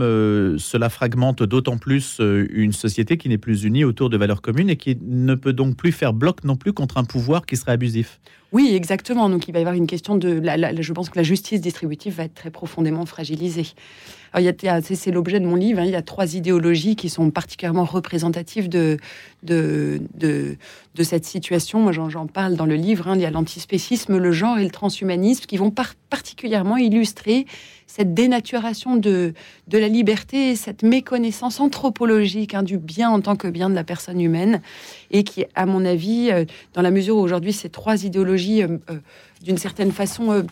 cela 0.59 0.89
fragmente 0.89 1.41
d'autant 1.41 1.77
plus 1.77 2.19
une 2.19 2.73
société 2.73 3.17
qui 3.17 3.29
n'est 3.29 3.37
plus 3.37 3.63
unie 3.63 3.83
autour 3.83 4.09
de 4.09 4.17
valeurs 4.17 4.41
communes 4.41 4.69
et 4.69 4.75
qui 4.75 4.97
ne 5.01 5.35
peut 5.35 5.53
donc 5.53 5.77
plus 5.77 5.91
faire 5.91 6.13
bloc 6.13 6.43
non 6.43 6.55
plus 6.55 6.73
contre 6.73 6.97
un 6.97 7.05
pouvoir 7.05 7.45
qui 7.45 7.55
serait 7.55 7.71
abusif. 7.71 8.19
Oui, 8.51 8.71
exactement. 8.73 9.29
Donc 9.29 9.47
il 9.47 9.51
va 9.51 9.59
y 9.59 9.61
avoir 9.61 9.75
une 9.75 9.87
question 9.87 10.15
de... 10.15 10.41
je 10.79 10.93
pense 10.93 11.09
que 11.09 11.17
la 11.17 11.23
justice 11.23 11.61
distributive 11.61 12.15
va 12.15 12.23
être 12.23 12.35
très 12.35 12.51
profondément 12.51 13.05
fragilisée. 13.05 13.67
C'est 14.81 15.11
l'objet 15.11 15.39
de 15.39 15.45
mon 15.45 15.55
livre. 15.55 15.79
Hein. 15.79 15.85
il 15.85 15.91
y 15.91 15.95
a 15.95 16.01
trois 16.01 16.35
idéologies 16.35 16.95
qui 16.95 17.09
sont 17.09 17.31
particulièrement 17.31 17.85
représentatives 17.85 18.69
de, 18.69 18.97
cette 21.01 21.25
situation. 21.25 21.79
Moi, 21.79 21.91
j'en 21.91 22.27
parle 22.27 22.55
dans 22.55 22.65
le 22.65 22.75
livre. 22.75 23.07
Hein. 23.07 23.15
il 23.15 23.21
y 23.21 23.25
a 23.25 23.31
l'antispécisme, 23.31 24.17
le 24.17 24.31
genre 24.31 24.57
et 24.57 24.63
le 24.63 24.71
transhumanisme 24.71 25.45
qui 25.45 25.57
vont 25.57 25.71
particulièrement 26.09 26.77
illustrer 26.77 27.45
cette 27.87 28.13
dénaturation 28.13 28.95
de, 28.95 29.33
de 29.67 29.77
la 29.77 29.87
liberté, 29.87 30.55
cette 30.55 30.83
méconnaissance 30.83 31.59
anthropologique 31.59 32.53
hein, 32.53 32.63
du 32.63 32.77
bien 32.77 33.09
en 33.09 33.21
tant 33.21 33.35
que 33.35 33.47
bien 33.47 33.69
de 33.69 33.75
la 33.75 33.83
personne 33.83 34.19
humaine, 34.19 34.61
et 35.11 35.23
qui, 35.23 35.45
à 35.55 35.65
mon 35.65 35.85
avis, 35.85 36.29
euh, 36.31 36.45
dans 36.73 36.81
la 36.81 36.91
mesure 36.91 37.17
où 37.17 37.19
aujourd'hui 37.19 37.53
ces 37.53 37.69
trois 37.69 38.03
idéologies 38.03 38.63
euh, 38.63 38.77
euh, 38.89 38.97
d'une 39.41 39.57
certaine 39.57 39.91
façon, 39.91 40.43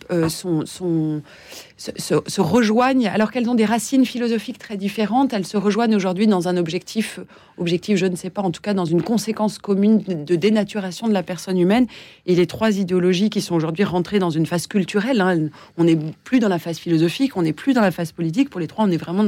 se, 1.77 2.41
rejoignent, 2.41 3.07
alors 3.07 3.31
qu'elles 3.31 3.49
ont 3.49 3.55
des 3.55 3.65
racines 3.65 4.05
philosophiques 4.05 4.59
très 4.59 4.77
différentes, 4.77 5.33
elles 5.33 5.47
se 5.47 5.57
rejoignent 5.57 5.95
aujourd'hui 5.95 6.27
dans 6.27 6.47
un 6.47 6.57
objectif, 6.57 7.19
objectif, 7.57 7.97
je 7.97 8.05
ne 8.05 8.15
sais 8.15 8.29
pas, 8.29 8.43
en 8.43 8.51
tout 8.51 8.61
cas 8.61 8.75
dans 8.75 8.85
une 8.85 9.01
conséquence 9.01 9.57
commune 9.57 10.03
de 10.07 10.35
dénaturation 10.35 11.07
de 11.07 11.13
la 11.13 11.23
personne 11.23 11.57
humaine. 11.57 11.87
Et 12.27 12.35
les 12.35 12.45
trois 12.45 12.77
idéologies 12.77 13.31
qui 13.31 13.41
sont 13.41 13.55
aujourd'hui 13.55 13.83
rentrées 13.83 14.19
dans 14.19 14.29
une 14.29 14.45
phase 14.45 14.67
culturelle, 14.67 15.21
hein, 15.21 15.49
on 15.77 15.85
n'est 15.85 15.97
plus 16.23 16.39
dans 16.39 16.49
la 16.49 16.59
phase 16.59 16.77
philosophique, 16.77 17.22
on 17.35 17.41
n'est 17.41 17.53
plus 17.53 17.73
dans 17.73 17.81
la 17.81 17.91
phase 17.91 18.11
politique. 18.11 18.49
Pour 18.49 18.59
les 18.59 18.67
trois, 18.67 18.85
on 18.85 18.91
est 18.91 18.97
vraiment 18.97 19.23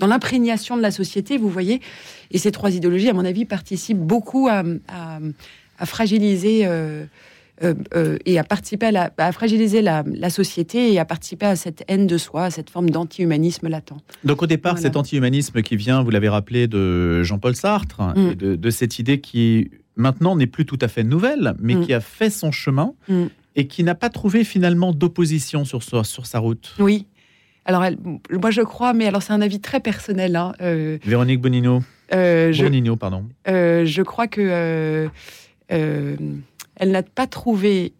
dans, 0.00 0.06
l'imprégnation 0.06 0.76
de 0.76 0.82
la 0.82 0.90
société, 0.90 1.38
vous 1.38 1.48
voyez. 1.48 1.80
Et 2.30 2.38
ces 2.38 2.52
trois 2.52 2.74
idéologies, 2.74 3.08
à 3.08 3.12
mon 3.12 3.24
avis, 3.24 3.44
participent 3.44 3.98
beaucoup 3.98 4.48
à, 4.48 4.62
fragiliser. 5.84 6.66
Euh, 6.66 7.04
euh, 7.62 7.72
euh, 7.94 8.18
et 8.26 8.38
à 8.38 8.44
participer 8.44 8.92
à, 9.16 9.32
fragiliser 9.32 9.80
la, 9.80 10.04
société 10.28 10.92
et 10.92 10.98
à 10.98 11.06
participer 11.06 11.46
à 11.46 11.56
cette 11.56 11.84
haine 11.88 12.06
de 12.06 12.18
soi, 12.18 12.44
à 12.44 12.50
cette 12.50 12.68
forme 12.68 12.90
d'anti-humanisme 12.90 13.68
latent. 13.68 13.94
Donc 14.24 14.42
au 14.42 14.46
départ, 14.46 14.76
cet 14.76 14.94
anti-humanisme 14.94 15.62
qui 15.62 15.76
vient, 15.76 16.02
vous 16.02 16.10
l'avez 16.10 16.28
rappelé, 16.28 16.66
de 16.66 17.22
Jean-Paul 17.22 17.56
Sartre, 17.56 18.02
mm. 18.14 18.34
de, 18.34 18.70
cette 18.70 18.98
idée 18.98 19.22
qui 19.22 19.70
maintenant 19.96 20.36
n'est 20.36 20.46
plus 20.46 20.66
tout 20.66 20.78
à 20.82 20.88
fait 20.88 21.02
nouvelle, 21.02 21.54
mais 21.58 21.76
Mm. 21.76 21.86
qui 21.86 21.94
a 21.94 22.00
fait 22.00 22.28
son 22.28 22.52
chemin 22.52 22.92
Mm. 23.08 23.24
et 23.54 23.66
qui 23.66 23.84
n'a 23.84 23.94
pas 23.94 24.10
trouvé 24.10 24.44
finalement 24.44 24.92
d'opposition 24.92 25.64
sur 25.64 25.82
sa 25.82 26.38
route. 26.38 26.74
Oui. 26.78 27.06
Alors, 27.66 27.84
elle- 27.84 27.98
moi, 28.30 28.50
je 28.50 28.62
crois, 28.62 28.92
mais 28.94 29.06
alors 29.06 29.22
c'est 29.22 29.32
un 29.34 29.42
avis 29.42 29.60
très 29.60 29.80
personnel. 29.80 30.36
hein, 30.36 30.54
euh, 30.62 30.98
Véronique 31.04 31.40
Bonino, 31.42 31.82
euh, 32.14 32.52
je, 32.52 32.62
Bonino, 32.64 32.96
pardon. 32.96 33.24
euh, 33.48 33.84
je 33.84 34.02
crois 34.02 34.28
que 34.28 35.08
elle 35.68 36.90
n'a 36.90 37.02
pas 37.02 37.26
trouvé 37.26 37.92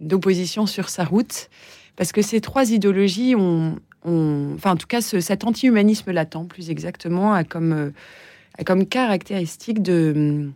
d'opposition 0.00 0.66
sur 0.66 0.88
sa 0.88 1.04
route 1.04 1.50
parce 1.96 2.12
que 2.12 2.22
ces 2.22 2.40
trois 2.40 2.70
idéologies 2.72 3.34
ont, 3.36 3.76
ont- 4.06 4.52
enfin 4.54 4.72
en 4.72 4.76
tout 4.76 4.86
cas 4.86 5.02
ce- 5.02 5.20
cet 5.20 5.44
anti-humanisme 5.44 6.10
latent, 6.12 6.46
plus 6.48 6.70
exactement, 6.70 7.34
a 7.34 7.44
comme, 7.44 7.92
a 8.58 8.64
comme 8.64 8.86
caractéristique 8.86 9.82
de, 9.82 10.48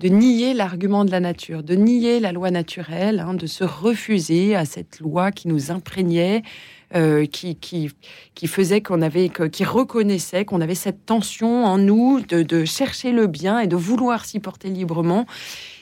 de 0.00 0.08
nier 0.08 0.54
l'argument 0.54 1.04
de 1.04 1.10
la 1.10 1.20
nature, 1.20 1.62
de 1.62 1.74
nier 1.74 2.20
la 2.20 2.32
loi 2.32 2.50
naturelle, 2.50 3.20
hein, 3.20 3.34
de 3.34 3.46
se 3.46 3.64
refuser 3.64 4.56
à 4.56 4.64
cette 4.64 4.98
loi 4.98 5.30
qui 5.30 5.46
nous 5.46 5.70
imprégnait, 5.70 6.42
euh, 6.96 7.26
qui, 7.26 7.54
qui, 7.56 7.90
qui 8.34 8.46
faisait 8.46 8.80
qu'on 8.80 9.02
avait, 9.02 9.28
qui 9.28 9.62
reconnaissait 9.62 10.46
qu'on 10.46 10.62
avait 10.62 10.74
cette 10.74 11.04
tension 11.04 11.66
en 11.66 11.76
nous 11.76 12.20
de, 12.20 12.42
de 12.42 12.64
chercher 12.64 13.12
le 13.12 13.26
bien 13.26 13.60
et 13.60 13.66
de 13.66 13.76
vouloir 13.76 14.24
s'y 14.24 14.40
porter 14.40 14.70
librement. 14.70 15.26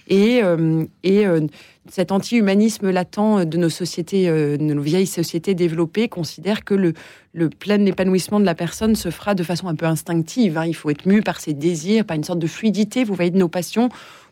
Et, 0.08 0.42
euh, 0.42 0.84
euh, 1.06 1.46
cet 1.90 2.12
anti-humanisme 2.12 2.90
latent 2.90 3.44
de 3.46 3.56
nos 3.56 3.68
sociétés, 3.70 4.28
euh, 4.28 4.56
de 4.56 4.62
nos 4.62 4.82
vieilles 4.82 5.06
sociétés 5.06 5.54
développées, 5.54 6.08
considère 6.08 6.64
que 6.64 6.74
le, 6.74 6.92
le 7.32 7.48
plein 7.48 7.82
épanouissement 7.86 8.40
de 8.40 8.44
la 8.44 8.54
personne 8.54 8.94
se 8.94 9.10
fera 9.10 9.34
de 9.34 9.42
façon 9.42 9.68
un 9.68 9.74
peu 9.74 9.86
instinctive. 9.86 10.58
hein. 10.58 10.66
Il 10.66 10.74
faut 10.74 10.90
être 10.90 11.06
mu 11.06 11.22
par 11.22 11.40
ses 11.40 11.54
désirs, 11.54 12.04
par 12.04 12.16
une 12.16 12.24
sorte 12.24 12.38
de 12.40 12.46
fluidité, 12.46 13.04
vous 13.04 13.14
voyez, 13.14 13.30
de 13.30 13.38
nos 13.38 13.48
passions, 13.48 13.88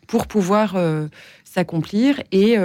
pour 0.07 0.27
pouvoir 0.27 0.77
s'accomplir. 1.43 2.21
Et, 2.31 2.57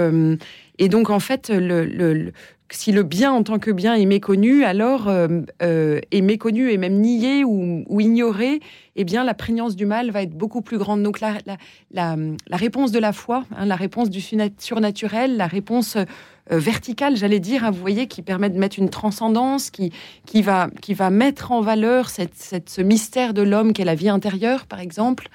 donc, 0.89 1.09
en 1.09 1.19
fait, 1.19 1.49
le- 1.49 2.31
si 2.75 2.91
le 2.91 3.03
bien 3.03 3.31
en 3.31 3.43
tant 3.43 3.59
que 3.59 3.71
bien 3.71 3.93
est 3.93 4.05
méconnu, 4.05 4.63
alors 4.63 5.07
euh, 5.07 5.27
euh, 5.61 5.99
est 6.11 6.21
méconnu 6.21 6.71
et 6.71 6.77
même 6.77 6.99
nié 6.99 7.43
ou, 7.43 7.99
ignoré, 7.99 8.59
eh 8.95 9.03
bien, 9.03 9.23
la 9.23 9.33
prégnance 9.33 9.75
du 9.75 9.85
mal 9.85 10.11
va 10.11 10.23
être 10.23 10.35
beaucoup 10.35 10.61
plus 10.61 10.77
grande. 10.77 11.03
Donc, 11.03 11.19
la, 11.19 12.17
réponse 12.51 12.91
de 12.91 12.99
la 12.99 13.13
foi, 13.13 13.45
hein, 13.55 13.65
la 13.65 13.75
réponse 13.75 14.09
du 14.09 14.21
surnaturel, 14.21 15.37
la 15.37 15.47
réponse 15.47 15.95
euh, 15.97 16.05
verticale, 16.49 17.15
j'allais 17.15 17.39
dire, 17.39 17.63
hein, 17.63 17.71
vous 17.71 17.79
voyez, 17.79 18.07
qui 18.07 18.21
permet 18.21 18.49
de 18.49 18.57
mettre 18.57 18.79
une 18.79 18.89
transcendance, 18.89 19.69
qui, 19.69 19.91
qui, 20.25 20.41
va, 20.41 20.69
qui 20.81 20.93
va 20.93 21.09
mettre 21.09 21.51
en 21.51 21.61
valeur 21.61 22.09
cette, 22.09 22.69
ce 22.69 22.81
mystère 22.81 23.33
de 23.33 23.41
l'homme 23.41 23.73
qu'est 23.73 23.85
la 23.85 23.95
vie 23.95 24.09
intérieure, 24.09 24.65
par 24.65 24.79
exemple. 24.79 25.29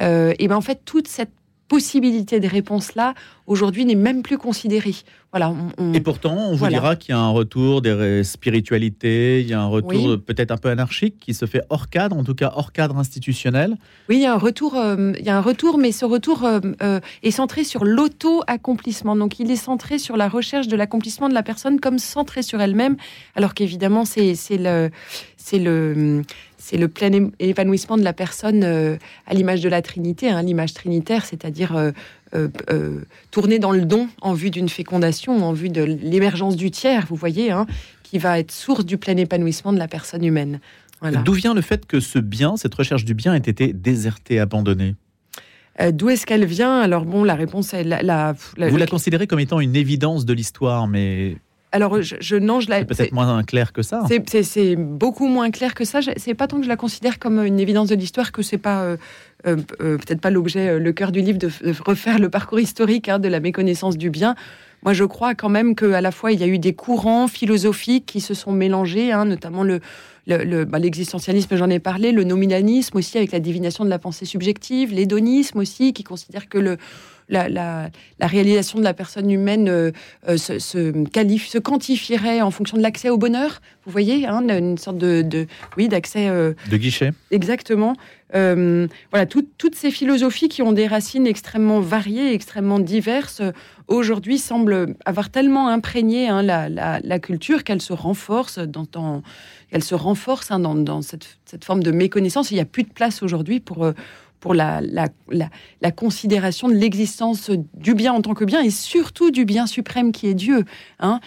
Et 0.00 0.46
ben 0.46 0.54
en 0.54 0.60
fait, 0.60 0.82
toute 0.84 1.08
cette 1.08 1.32
possibilité 1.68 2.40
des 2.40 2.48
réponses-là, 2.48 3.14
aujourd'hui, 3.46 3.84
n'est 3.84 3.94
même 3.94 4.22
plus 4.22 4.38
considérée. 4.38 4.94
Voilà, 5.32 5.50
on- 5.50 5.68
on- 5.76 5.92
Et 5.92 6.00
pourtant, 6.00 6.34
on 6.34 6.52
vous 6.52 6.56
Voilà. 6.56 6.78
dira 6.78 6.96
qu'il 6.96 7.14
y 7.14 7.18
a 7.18 7.20
un 7.20 7.28
retour 7.30 7.82
des 7.82 8.24
spiritualités, 8.24 9.40
il 9.42 9.48
y 9.48 9.52
a 9.52 9.60
un 9.60 9.66
retour 9.66 9.90
Oui. 9.90 10.08
euh, 10.08 10.16
peut-être 10.16 10.50
un 10.50 10.56
peu 10.56 10.70
anarchique 10.70 11.16
qui 11.20 11.34
se 11.34 11.44
fait 11.44 11.60
hors 11.68 11.90
cadre, 11.90 12.16
en 12.16 12.24
tout 12.24 12.34
cas 12.34 12.52
hors 12.56 12.72
cadre 12.72 12.96
institutionnel. 12.96 13.76
Oui, 14.08 14.16
il 14.16 14.22
y 14.22 14.26
a 14.26 14.32
un 14.32 14.38
retour, 14.38 14.74
euh, 14.76 15.12
il 15.18 15.24
y 15.24 15.28
a 15.28 15.36
un 15.36 15.42
retour, 15.42 15.76
mais 15.76 15.92
ce 15.92 16.06
retour 16.06 16.44
euh, 16.44 16.60
euh, 16.82 17.00
est 17.22 17.30
centré 17.30 17.64
sur 17.64 17.84
l'auto-accomplissement. 17.84 19.16
Donc, 19.16 19.38
il 19.38 19.50
est 19.50 19.56
centré 19.56 19.98
sur 19.98 20.16
la 20.16 20.28
recherche 20.28 20.68
de 20.68 20.76
l'accomplissement 20.76 21.28
de 21.28 21.34
la 21.34 21.42
personne 21.42 21.78
comme 21.80 21.98
centré 21.98 22.42
sur 22.42 22.60
elle-même, 22.60 22.96
alors 23.36 23.52
qu'évidemment, 23.54 24.04
c'est 24.06 24.34
c'est 24.34 24.56
le, 24.58 24.90
c'est 25.36 25.58
le, 25.58 26.22
c'est 26.58 26.76
le 26.76 26.88
plein 26.88 27.30
épanouissement 27.38 27.96
de 27.96 28.02
la 28.02 28.12
personne 28.12 28.62
euh, 28.64 28.96
à 29.26 29.34
l'image 29.34 29.60
de 29.60 29.68
la 29.68 29.80
Trinité, 29.80 30.28
hein, 30.28 30.42
l'image 30.42 30.74
trinitaire, 30.74 31.24
c'est-à-dire 31.24 31.74
euh, 31.76 31.92
euh, 32.34 32.48
euh, 32.70 33.00
tourner 33.30 33.58
dans 33.58 33.70
le 33.70 33.84
don 33.84 34.08
en 34.20 34.34
vue 34.34 34.50
d'une 34.50 34.68
fécondation, 34.68 35.42
en 35.44 35.52
vue 35.52 35.70
de 35.70 35.82
l'émergence 35.82 36.56
du 36.56 36.70
tiers, 36.70 37.06
vous 37.08 37.16
voyez, 37.16 37.50
hein, 37.50 37.66
qui 38.02 38.18
va 38.18 38.38
être 38.38 38.50
source 38.52 38.84
du 38.84 38.98
plein 38.98 39.16
épanouissement 39.16 39.72
de 39.72 39.78
la 39.78 39.88
personne 39.88 40.24
humaine. 40.24 40.60
Voilà. 41.00 41.20
D'où 41.22 41.32
vient 41.32 41.54
le 41.54 41.60
fait 41.62 41.86
que 41.86 42.00
ce 42.00 42.18
bien, 42.18 42.56
cette 42.56 42.74
recherche 42.74 43.04
du 43.04 43.14
bien, 43.14 43.32
ait 43.34 43.38
été 43.38 43.72
déserté, 43.72 44.40
abandonné 44.40 44.96
Euh, 45.80 45.92
D'où 45.92 46.08
est-ce 46.10 46.26
qu'elle 46.26 46.44
vient? 46.44 46.80
Alors 46.80 47.04
bon, 47.04 47.22
la 47.22 47.36
réponse 47.36 47.72
est 47.72 47.84
la. 47.84 48.02
la- 48.02 48.34
la- 48.56 48.68
Vous 48.68 48.76
la 48.76 48.86
considérez 48.86 49.28
comme 49.28 49.38
étant 49.38 49.60
une 49.60 49.76
évidence 49.76 50.24
de 50.26 50.32
l'histoire, 50.32 50.88
mais 50.88 51.36
Alors 51.70 52.00
je, 52.00 52.16
je 52.20 52.36
non, 52.36 52.60
je 52.60 52.70
la. 52.70 52.78
c'est 52.78 52.84
peut-être 52.86 53.12
moins 53.12 53.42
clair 53.42 53.72
que 53.72 53.82
ça. 53.82 54.02
c'est- 54.08 54.28
c'est- 54.28 54.42
c'est 54.42 54.74
beaucoup 54.76 55.26
moins 55.28 55.50
clair 55.50 55.74
que 55.74 55.84
ça. 55.84 56.00
C'est 56.16 56.34
pas 56.34 56.46
tant 56.46 56.56
que 56.58 56.62
je 56.64 56.68
la 56.68 56.76
considère 56.76 57.18
comme 57.18 57.44
une 57.44 57.60
évidence 57.60 57.88
de 57.88 57.94
l'histoire 57.94 58.32
que 58.32 58.42
c'est 58.42 58.56
pas 58.58 58.82
euh, 58.82 58.96
euh, 59.46 59.56
euh, 59.82 59.98
peut-être 59.98 60.20
pas 60.20 60.30
l'objet, 60.30 60.78
le 60.78 60.92
cœur 60.92 61.12
du 61.12 61.20
livre 61.20 61.38
de, 61.38 61.48
de 61.48 61.74
refaire 61.84 62.18
le 62.18 62.30
parcours 62.30 62.58
historique 62.60 63.08
hein, 63.08 63.18
de 63.18 63.28
la 63.28 63.40
méconnaissance 63.40 63.98
du 63.98 64.08
bien. 64.10 64.34
Moi, 64.84 64.92
je 64.94 65.04
crois 65.04 65.34
quand 65.34 65.48
même 65.48 65.74
qu'à 65.74 66.00
la 66.00 66.10
fois 66.12 66.32
il 66.32 66.40
y 66.40 66.44
a 66.44 66.46
eu 66.46 66.58
des 66.58 66.72
courants 66.72 67.26
philosophiques 67.28 68.06
qui 68.06 68.20
se 68.20 68.32
sont 68.32 68.52
mélangés, 68.52 69.12
hein, 69.12 69.24
notamment 69.26 69.62
le 69.62 69.80
le- 70.26 70.44
le- 70.44 70.64
bah, 70.66 70.78
l'existentialisme, 70.78 71.56
j'en 71.56 71.70
ai 71.70 71.78
parlé, 71.78 72.12
le 72.12 72.22
nominalisme 72.22 72.98
aussi 72.98 73.16
avec 73.16 73.32
la 73.32 73.40
divination 73.40 73.82
de 73.84 73.88
la 73.90 73.98
pensée 73.98 74.26
subjective, 74.26 74.92
l'hédonisme 74.92 75.58
aussi 75.58 75.94
qui 75.94 76.04
considère 76.04 76.50
que 76.50 76.58
le 76.58 76.76
la, 77.28 77.48
la- 77.48 77.90
la 78.18 78.26
réalisation 78.26 78.78
de 78.78 78.84
la 78.84 78.94
personne 78.94 79.30
humaine 79.30 79.68
euh, 79.68 79.90
euh, 80.28 80.36
se, 80.36 80.58
se, 80.58 80.90
qualifie- 81.08 81.50
se 81.50 81.58
quantifierait 81.58 82.40
en 82.40 82.50
fonction 82.50 82.76
de 82.76 82.82
l'accès 82.82 83.10
au 83.10 83.18
bonheur. 83.18 83.60
Vous 83.84 83.92
voyez, 83.92 84.26
hein, 84.26 84.42
une 84.48 84.78
sorte 84.78 84.98
de, 84.98 85.22
de- 85.22 85.46
oui, 85.76 85.88
d'accès 85.88 86.28
euh, 86.28 86.54
De 86.70 86.76
guichet 86.76 87.12
exactement. 87.30 87.94
Euh, 88.34 88.86
voilà, 89.10 89.24
tout- 89.26 89.46
toutes 89.56 89.74
ces 89.74 89.90
philosophies 89.90 90.48
qui 90.48 90.60
ont 90.62 90.72
des 90.72 90.86
racines 90.86 91.26
extrêmement 91.26 91.80
variées, 91.80 92.34
extrêmement 92.34 92.78
diverses, 92.78 93.40
aujourd'hui 93.86 94.36
semblent 94.38 94.94
avoir 95.06 95.30
tellement 95.30 95.68
imprégné 95.68 96.28
hein, 96.28 96.42
la, 96.42 96.68
la- 96.68 97.00
la 97.02 97.18
culture 97.18 97.64
qu'elle 97.64 97.80
se 97.80 97.92
renforce 97.94 98.58
dans, 98.58 98.86
dans- 98.92 99.22
elle 99.70 99.82
se 99.84 99.94
renforce 99.94 100.50
hein, 100.50 100.58
dans, 100.60 100.74
dans 100.74 101.00
cette, 101.02 101.38
cette 101.46 101.64
forme 101.64 101.82
de 101.82 101.90
méconnaissance. 101.90 102.50
Il 102.50 102.54
n'y 102.54 102.60
a 102.60 102.66
plus 102.66 102.82
de 102.84 102.92
place 102.92 103.22
aujourd'hui 103.22 103.60
pour 103.60 103.90
pour 104.40 104.54
la, 104.54 104.80
la, 104.80 105.08
la, 105.80 105.90
considération 105.90 106.68
de 106.68 106.74
l'existence 106.74 107.50
du 107.74 107.94
bien 107.94 108.12
en 108.12 108.22
tant 108.22 108.34
que 108.34 108.44
bien 108.44 108.62
et 108.62 108.70
surtout 108.70 109.30
du 109.30 109.44
bien 109.44 109.66
suprême 109.66 110.12
qui 110.12 110.28
est 110.28 110.34
Dieu. 110.34 110.64
Hein. 111.00 111.20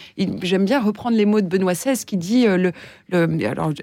J'aime 0.44 0.65
bien 0.65 0.80
reprendre 0.80 1.18
les 1.18 1.25
mots 1.25 1.41
de 1.41 1.48
Benoît 1.48 1.74
XVI 1.74 2.06
qui 2.06 2.18
dit, 2.18 2.48
euh, 2.48 2.72
le, 3.10 3.27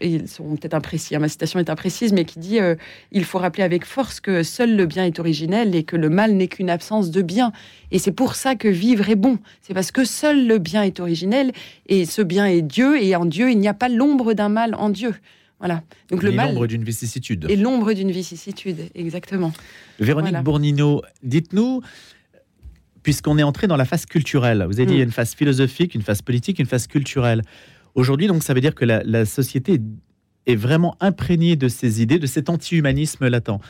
ils 0.00 0.28
sont 0.28 0.56
peut-être 0.56 0.74
hein, 0.74 1.18
ma 1.18 1.28
citation 1.28 1.58
est 1.58 1.70
imprécise, 1.70 2.12
mais 2.12 2.24
qui 2.24 2.38
dit 2.38 2.60
euh, 2.60 2.74
il 3.12 3.24
faut 3.24 3.38
rappeler 3.38 3.64
avec 3.64 3.84
force 3.84 4.20
que 4.20 4.42
seul 4.42 4.76
le 4.76 4.86
bien 4.86 5.04
est 5.04 5.18
originel 5.18 5.74
et 5.74 5.82
que 5.82 5.96
le 5.96 6.08
mal 6.08 6.32
n'est 6.32 6.48
qu'une 6.48 6.70
absence 6.70 7.10
de 7.10 7.22
bien. 7.22 7.52
Et 7.90 7.98
c'est 7.98 8.12
pour 8.12 8.34
ça 8.34 8.54
que 8.54 8.68
vivre 8.68 9.08
est 9.10 9.16
bon. 9.16 9.38
C'est 9.60 9.74
parce 9.74 9.90
que 9.90 10.04
seul 10.04 10.46
le 10.46 10.58
bien 10.58 10.82
est 10.82 11.00
originel 11.00 11.52
et 11.86 12.06
ce 12.06 12.22
bien 12.22 12.46
est 12.46 12.62
Dieu 12.62 13.02
et 13.02 13.14
en 13.16 13.24
Dieu 13.24 13.50
il 13.50 13.58
n'y 13.58 13.68
a 13.68 13.74
pas 13.74 13.88
l'ombre 13.88 14.32
d'un 14.32 14.48
mal 14.48 14.74
en 14.74 14.90
Dieu. 14.90 15.14
Voilà. 15.58 15.82
Donc 16.10 16.22
le 16.22 16.30
mal 16.32 16.48
l'ombre 16.48 16.66
d'une 16.66 16.84
vicissitude. 16.84 17.46
est 17.50 17.56
l'ombre 17.56 17.92
d'une 17.92 18.10
vicissitude, 18.12 18.90
exactement. 18.94 19.52
Véronique 19.98 20.30
Voilà. 20.30 20.42
Bournino, 20.42 21.02
dites-nous, 21.22 21.82
puisqu'on 23.02 23.38
est 23.38 23.42
entré 23.42 23.66
dans 23.66 23.76
la 23.76 23.84
phase 23.84 24.06
culturelle, 24.06 24.64
vous 24.68 24.78
avez 24.78 24.86
dit 24.86 24.92
Mm. 24.92 24.96
il 24.96 24.98
y 24.98 25.02
a 25.02 25.04
une 25.04 25.12
phase 25.12 25.34
philosophique, 25.34 25.94
une 25.94 26.02
phase 26.02 26.22
politique, 26.22 26.58
une 26.58 26.66
phase 26.66 26.86
culturelle. 26.86 27.42
Aujourd'hui, 27.94 28.26
donc, 28.28 28.42
ça 28.42 28.54
veut 28.54 28.60
dire 28.60 28.74
que 28.74 28.84
la, 28.84 29.02
la 29.02 29.24
société 29.24 29.80
est 30.46 30.56
vraiment 30.56 30.96
imprégnée 31.00 31.56
de 31.56 31.68
ces 31.68 32.02
idées, 32.02 32.18
de 32.18 32.26
cet 32.26 32.48
anti-humanisme 32.48 33.26
latent. 33.26 33.60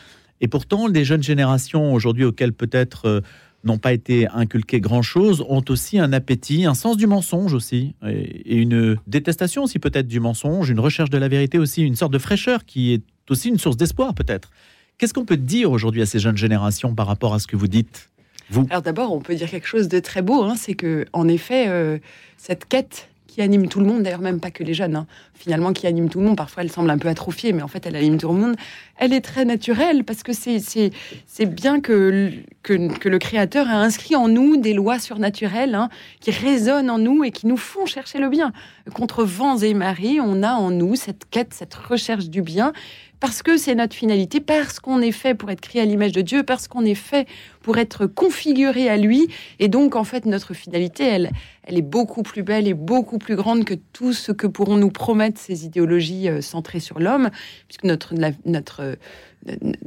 Et 0.40 0.48
pourtant, 0.48 0.86
les 0.86 1.04
jeunes 1.04 1.22
générations 1.22 1.92
aujourd'hui, 1.92 2.24
auxquelles 2.24 2.52
peut-être 2.52 3.06
euh, 3.06 3.20
n'ont 3.64 3.78
pas 3.78 3.92
été 3.92 4.28
inculquées 4.28 4.80
grand-chose, 4.80 5.44
ont 5.48 5.64
aussi 5.68 5.98
un 5.98 6.12
appétit, 6.12 6.64
un 6.64 6.74
sens 6.74 6.96
du 6.96 7.06
mensonge 7.06 7.54
aussi, 7.54 7.94
et, 8.06 8.54
et 8.54 8.56
une 8.56 8.96
détestation 9.06 9.64
aussi 9.64 9.78
peut-être 9.78 10.06
du 10.06 10.20
mensonge, 10.20 10.70
une 10.70 10.80
recherche 10.80 11.10
de 11.10 11.18
la 11.18 11.28
vérité 11.28 11.58
aussi, 11.58 11.82
une 11.82 11.96
sorte 11.96 12.12
de 12.12 12.18
fraîcheur 12.18 12.64
qui 12.64 12.92
est 12.92 13.02
aussi 13.30 13.48
une 13.48 13.58
source 13.58 13.76
d'espoir 13.76 14.14
peut-être. 14.14 14.50
Qu'est-ce 14.98 15.14
qu'on 15.14 15.24
peut 15.24 15.36
dire 15.36 15.70
aujourd'hui 15.70 16.02
à 16.02 16.06
ces 16.06 16.18
jeunes 16.18 16.36
générations 16.36 16.94
par 16.94 17.06
rapport 17.06 17.32
à 17.32 17.38
ce 17.38 17.46
que 17.46 17.56
vous 17.56 17.68
dites 17.68 18.10
Vous? 18.50 18.66
Alors 18.70 18.82
d'abord, 18.82 19.12
on 19.12 19.20
peut 19.20 19.36
dire 19.36 19.48
quelque 19.48 19.68
chose 19.68 19.88
de 19.88 20.00
très 20.00 20.22
beau, 20.22 20.42
hein, 20.42 20.54
c'est 20.56 20.74
que 20.74 21.06
en 21.12 21.28
effet, 21.28 21.68
euh, 21.68 21.98
cette 22.36 22.66
quête 22.66 23.08
qui 23.38 23.42
anime 23.42 23.68
tout 23.68 23.78
le 23.78 23.86
monde, 23.86 24.02
d'ailleurs 24.02 24.20
même 24.20 24.40
pas 24.40 24.50
que 24.50 24.64
les 24.64 24.74
jeunes, 24.74 24.96
hein, 24.96 25.06
finalement 25.32 25.72
qui 25.72 25.86
anime 25.86 26.08
tout 26.08 26.18
le 26.18 26.26
monde, 26.26 26.36
parfois 26.36 26.64
elle 26.64 26.72
semble 26.72 26.90
un 26.90 26.98
peu 26.98 27.06
atrophiée, 27.06 27.52
mais 27.52 27.62
en 27.62 27.68
fait 27.68 27.86
elle 27.86 27.94
anime 27.94 28.18
tout 28.18 28.26
le 28.26 28.34
monde, 28.34 28.56
elle 28.96 29.12
est 29.12 29.20
très 29.20 29.44
naturelle 29.44 30.02
parce 30.02 30.24
que 30.24 30.32
c'est 30.32 31.46
bien 31.46 31.80
que, 31.80 32.32
que 32.64 32.88
que 32.98 33.08
le 33.08 33.18
Créateur 33.20 33.68
a 33.68 33.76
inscrit 33.76 34.16
en 34.16 34.26
nous 34.26 34.56
des 34.56 34.72
lois 34.72 34.98
surnaturelles 34.98 35.76
hein, 35.76 35.88
qui 36.18 36.32
résonnent 36.32 36.90
en 36.90 36.98
nous 36.98 37.22
et 37.22 37.30
qui 37.30 37.46
nous 37.46 37.56
font 37.56 37.86
chercher 37.86 38.18
le 38.18 38.28
bien. 38.28 38.52
Contre 38.92 39.22
vents 39.22 39.58
et 39.58 39.72
marées, 39.72 40.18
on 40.20 40.42
a 40.42 40.54
en 40.54 40.72
nous 40.72 40.96
cette 40.96 41.30
quête, 41.30 41.54
cette 41.54 41.74
recherche 41.74 42.28
du 42.30 42.42
bien 42.42 42.72
parce 43.20 43.42
que 43.42 43.56
c'est 43.56 43.74
notre 43.74 43.94
finalité, 43.94 44.40
parce 44.40 44.78
qu'on 44.80 45.00
est 45.00 45.12
fait 45.12 45.34
pour 45.34 45.50
être 45.50 45.60
créé 45.60 45.82
à 45.82 45.84
l'image 45.84 46.12
de 46.12 46.20
Dieu, 46.20 46.42
parce 46.42 46.68
qu'on 46.68 46.84
est 46.84 46.94
fait 46.94 47.26
pour 47.62 47.78
être 47.78 48.06
configuré 48.06 48.88
à 48.88 48.96
lui. 48.96 49.28
Et 49.58 49.68
donc, 49.68 49.96
en 49.96 50.04
fait, 50.04 50.24
notre 50.24 50.54
finalité, 50.54 51.04
elle, 51.04 51.30
elle 51.64 51.76
est 51.76 51.82
beaucoup 51.82 52.22
plus 52.22 52.42
belle 52.42 52.68
et 52.68 52.74
beaucoup 52.74 53.18
plus 53.18 53.36
grande 53.36 53.64
que 53.64 53.74
tout 53.92 54.12
ce 54.12 54.32
que 54.32 54.46
pourront 54.46 54.76
nous 54.76 54.90
promettre 54.90 55.40
ces 55.40 55.66
idéologies 55.66 56.28
euh, 56.28 56.40
centrées 56.40 56.80
sur 56.80 57.00
l'homme, 57.00 57.30
puisque 57.66 57.84
notre, 57.84 58.14
notre, 58.46 58.96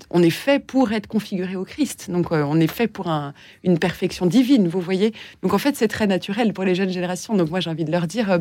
on 0.09 0.23
est 0.23 0.29
fait 0.29 0.59
pour 0.59 0.91
être 0.91 1.07
configuré 1.07 1.55
au 1.55 1.63
Christ. 1.63 2.09
Donc, 2.09 2.31
on 2.31 2.59
est 2.59 2.67
fait 2.67 2.87
pour 2.87 3.11
une 3.63 3.79
perfection 3.79 4.25
divine, 4.25 4.67
vous 4.67 4.81
voyez. 4.81 5.13
Donc, 5.43 5.53
en 5.53 5.57
fait, 5.57 5.75
c'est 5.75 5.87
très 5.87 6.07
naturel 6.07 6.53
pour 6.53 6.63
les 6.63 6.75
jeunes 6.75 6.89
générations. 6.89 7.35
Donc, 7.35 7.49
moi, 7.49 7.59
j'ai 7.59 7.69
envie 7.69 7.85
de 7.85 7.91
leur 7.91 8.07
dire, 8.07 8.39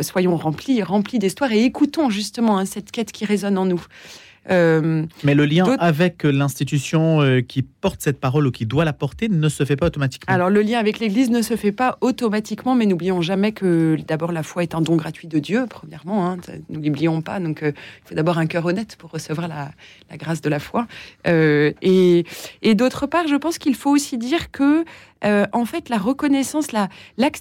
soyons 0.00 0.36
remplis, 0.36 0.82
remplis 0.82 1.18
d'histoire 1.18 1.52
et 1.52 1.64
écoutons 1.64 2.10
justement 2.10 2.58
hein, 2.58 2.64
cette 2.64 2.90
quête 2.90 3.12
qui 3.12 3.24
résonne 3.24 3.58
en 3.58 3.66
nous. 3.66 3.84
Euh, 4.50 5.06
Mais 5.22 5.34
le 5.34 5.44
lien 5.44 5.76
avec 5.78 6.24
l'institution 6.24 7.22
euh, 7.22 7.40
qui 7.42 7.62
porte 7.62 8.00
cette 8.00 8.18
parole 8.18 8.46
ou 8.46 8.50
qui 8.50 8.66
doit 8.66 8.84
la 8.84 8.92
porter 8.92 9.28
ne 9.28 9.48
se 9.48 9.64
fait 9.64 9.76
pas 9.76 9.86
automatiquement. 9.86 10.32
Alors 10.32 10.50
le 10.50 10.62
lien 10.62 10.78
avec 10.78 10.98
l'Église 10.98 11.30
ne 11.30 11.42
se 11.42 11.56
fait 11.56 11.72
pas 11.72 11.98
automatiquement, 12.00 12.74
mais 12.74 12.86
n'oublions 12.86 13.22
jamais 13.22 13.52
que 13.52 13.96
d'abord 14.06 14.32
la 14.32 14.42
foi 14.42 14.62
est 14.62 14.74
un 14.74 14.80
don 14.80 14.96
gratuit 14.96 15.28
de 15.28 15.38
Dieu, 15.38 15.66
premièrement. 15.68 16.28
Hein, 16.28 16.38
nous 16.68 16.82
l'oublions 16.82 17.22
pas. 17.22 17.38
Donc 17.38 17.62
euh, 17.62 17.72
il 17.74 18.08
faut 18.08 18.14
d'abord 18.14 18.38
un 18.38 18.46
cœur 18.46 18.66
honnête 18.66 18.96
pour 18.96 19.10
recevoir 19.10 19.48
la, 19.48 19.70
grâce 20.16 20.40
de 20.40 20.48
la 20.48 20.58
foi. 20.58 20.86
et, 21.24 22.24
et 22.62 22.74
d'autre 22.74 23.06
part, 23.06 23.28
je 23.28 23.36
pense 23.36 23.58
qu'il 23.58 23.74
faut 23.74 23.90
aussi 23.90 24.18
dire 24.18 24.50
que 24.50 24.84
euh, 25.24 25.46
en 25.52 25.64
fait, 25.64 25.88
la 25.88 25.98
reconnaissance, 25.98 26.68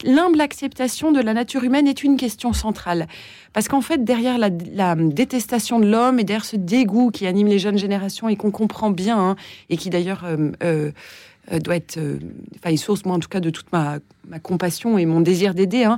l'humble 0.03 0.41
acceptation 0.41 1.11
de 1.11 1.19
la 1.19 1.33
nature 1.33 1.63
humaine 1.63 1.88
est 1.88 2.03
une 2.03 2.17
question 2.17 2.53
centrale. 2.53 3.07
Parce 3.53 3.67
qu'en 3.67 3.81
fait, 3.81 4.03
derrière 4.03 4.38
la, 4.38 4.50
détestation 4.95 5.79
de 5.79 5.88
l'homme 5.88 6.19
et 6.19 6.23
derrière 6.23 6.45
ce 6.45 6.55
dégoût 6.55 7.11
qui 7.11 7.25
anime 7.27 7.47
les 7.47 7.59
jeunes 7.59 7.77
générations 7.77 8.29
et 8.29 8.35
qu'on 8.35 8.51
comprend 8.51 8.91
bien, 8.91 9.17
hein, 9.17 9.35
et 9.69 9.77
qui 9.77 9.89
d'ailleurs 9.89 10.23
euh, 10.25 10.51
euh, 10.63 11.59
doit 11.59 11.75
être, 11.75 12.00
enfin, 12.57 12.71
est 12.71 12.77
source, 12.77 13.03
moi 13.05 13.15
en 13.15 13.19
tout 13.19 13.29
cas, 13.29 13.39
de 13.39 13.50
toute 13.50 13.71
ma, 13.71 14.00
compassion 14.43 14.97
et 14.97 15.05
mon 15.05 15.21
désir 15.21 15.53
d'aider, 15.53 15.83
hein, 15.83 15.97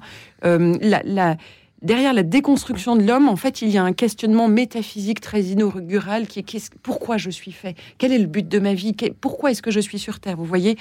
derrière 1.83 2.13
la 2.13 2.23
déconstruction 2.23 2.95
de 2.95 3.03
l'homme, 3.03 3.27
en 3.27 3.35
fait, 3.35 3.61
il 3.61 3.69
y 3.69 3.77
a 3.77 3.83
un 3.83 3.93
questionnement 3.93 4.47
métaphysique 4.47 5.19
très 5.19 5.41
inaugural 5.43 6.27
qui 6.27 6.39
est 6.39 6.73
pourquoi 6.81 7.17
je 7.17 7.29
suis 7.29 7.51
fait? 7.51 7.75
Quel 7.97 8.13
est 8.13 8.19
le 8.19 8.25
but 8.25 8.47
de 8.47 8.59
ma 8.59 8.73
vie? 8.73 8.95
Pourquoi 9.19 9.51
est-ce 9.51 9.61
que 9.61 9.71
je 9.71 9.81
suis 9.81 9.99
sur 9.99 10.19
Terre? 10.19 10.37
Vous 10.37 10.45
voyez? 10.45 10.77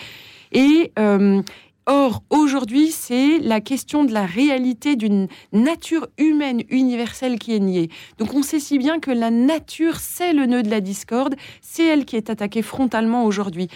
Et 0.53 0.93
euh, 0.99 1.43
Or, 1.87 2.23
aujourd'hui, 2.31 2.93
c'est 2.93 3.39
la 3.41 3.61
question 3.61 4.05
de 4.05 4.13
la 4.13 4.25
réalité 4.25 4.95
d'une 4.95 5.27
nature 5.53 6.07
humaine 6.17 6.63
universelle 6.71 7.41
qui 7.41 7.57
est 7.57 7.61
niée. 7.61 7.91
Donc, 8.19 8.35
on 8.35 8.43
sait 8.45 8.61
si 8.61 8.79
bien 8.79 9.01
que 9.01 9.11
la 9.11 9.33
nature, 9.33 9.97
c'est 9.97 10.33
le 10.33 10.47
nœud 10.47 10.63
de 10.63 10.71
la 10.71 10.81
discorde, 10.81 11.35
c'est 11.61 11.85
elle 11.85 12.05
qui 12.05 12.15
est 12.15 12.31
attaquée 12.31 12.63
frontalement 12.63 13.25
aujourd'hui. 13.25 13.67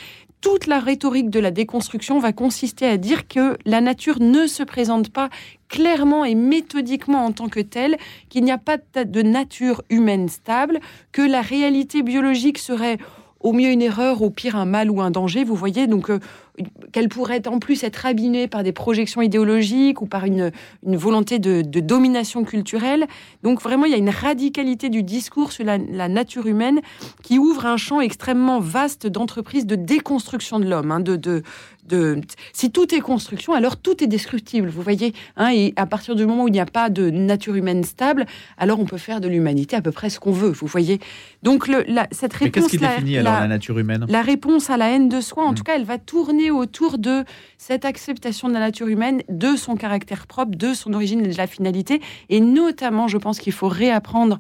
Toute 0.41 0.69
la 0.69 0.79
rhétorique 0.79 1.31
de 1.31 1.41
la 1.41 1.51
déconstruction 1.51 2.21
va 2.21 2.33
consister 2.33 2.87
à 2.87 2.97
dire 2.97 3.27
que 3.27 3.59
la 3.65 3.81
nature 3.81 4.21
ne 4.21 4.47
se 4.47 4.63
présente 4.63 5.11
pas 5.11 5.29
clairement 5.69 6.25
et 6.25 6.37
méthodiquement 6.37 7.25
en 7.25 7.33
tant 7.33 7.49
que 7.49 7.59
telle, 7.59 7.97
qu'il 8.29 8.45
n'y 8.45 8.53
a 8.53 8.59
pas 8.59 8.77
de 8.77 9.23
nature 9.23 9.83
humaine 9.91 10.29
stable, 10.29 10.79
que 11.11 11.23
la 11.23 11.41
réalité 11.41 12.05
biologique 12.05 12.59
serait 12.59 12.99
au 13.41 13.53
mieux 13.53 13.71
une 13.71 13.83
erreur, 13.83 14.23
au 14.23 14.31
pire 14.31 14.57
un 14.57 14.65
mal 14.65 14.91
ou 14.91 15.01
un 15.01 15.11
danger, 15.11 15.45
vous 15.45 15.55
voyez, 15.55 15.87
donc 15.87 16.11
euh, 16.11 16.19
qu'elle 16.93 17.09
pourrait 17.09 17.47
en 17.49 17.59
plus 17.59 17.85
être 17.85 18.07
abîmée 18.07 18.49
par 18.49 18.63
des 18.63 18.73
projections 18.73 19.23
idéologiques 19.23 20.01
ou 20.03 20.07
par 20.07 20.25
une, 20.25 20.53
volonté 20.83 21.39
de, 21.39 21.63
domination 21.81 22.45
culturelle. 22.45 23.07
Donc 23.43 23.63
vraiment, 23.63 23.85
il 23.85 23.93
y 23.93 23.95
a 23.95 23.99
une 23.99 24.11
radicalité 24.11 24.89
du 24.89 25.03
discours 25.03 25.53
sur 25.53 25.65
la, 25.65 25.79
nature 26.09 26.47
humaine 26.47 26.81
qui 27.23 27.39
ouvre 27.39 27.67
un 27.67 27.77
champ 27.77 28.01
extrêmement 28.01 28.61
vaste 28.61 29.07
d'entreprises 29.07 29.67
de 29.67 29.77
déconstruction 29.77 30.59
de 30.59 30.67
l'homme, 30.67 30.91
hein, 30.91 31.01
de, 31.01 31.43
de, 31.89 32.21
si 32.53 32.71
tout 32.71 32.95
est 32.95 33.01
construction, 33.01 33.53
alors 33.53 33.77
tout 33.77 34.03
est 34.03 34.07
destructible, 34.07 34.69
vous 34.69 34.83
voyez. 34.83 35.15
Hein, 35.37 35.51
et 35.53 35.73
à 35.77 35.87
partir 35.87 36.15
du 36.15 36.27
moment 36.27 36.45
où 36.45 36.49
il 36.49 36.53
n'y 36.53 36.61
a 36.61 36.67
pas 36.67 36.91
de 36.91 37.11
nature 37.11 37.55
humaine 37.55 37.85
stable, 37.85 38.27
alors 38.59 38.81
on 38.81 38.85
peut 38.85 38.99
faire 38.99 39.21
de 39.21 39.29
l'humanité 39.29 39.77
à 39.77 39.83
peu 39.83 39.93
près 39.93 40.11
ce 40.11 40.21
qu'on 40.21 40.33
veut, 40.33 40.51
vous 40.51 40.67
voyez. 40.67 41.01
Donc 41.43 41.69
le, 41.69 41.85
la, 41.89 42.07
cette 42.11 42.33
réponse, 42.33 42.55
qu'est-ce 42.55 42.69
qui 42.69 42.79
définit 42.79 43.19
alors 43.19 43.35
la 43.35 43.49
nature 43.49 43.79
humaine? 43.79 44.07
La 44.09 44.23
réponse 44.23 44.71
à 44.71 44.77
la 44.77 44.91
haine 44.91 45.09
de 45.09 45.21
soi, 45.21 45.45
en 45.45 45.53
hmm. 45.53 45.55
tout 45.55 45.65
cas, 45.65 45.77
elle 45.77 45.85
va 45.85 45.99
tourner 45.99 46.51
autour 46.51 46.99
de 46.99 47.25
cette 47.59 47.85
acceptation 47.85 48.49
de 48.49 48.55
la 48.55 48.61
nature 48.61 48.89
humaine, 48.89 49.23
de 49.29 49.57
son 49.57 49.77
caractère 49.77 50.27
propre, 50.27 50.57
de 50.57 50.75
son 50.75 50.93
origine 50.93 51.25
et 51.25 51.29
de 51.29 51.37
la 51.37 51.47
finalité. 51.47 52.01
Et 52.29 52.41
notamment, 52.41 53.09
je 53.09 53.19
pense 53.19 53.39
qu'il 53.39 53.53
faut 53.53 53.69
réapprendre 53.69 54.39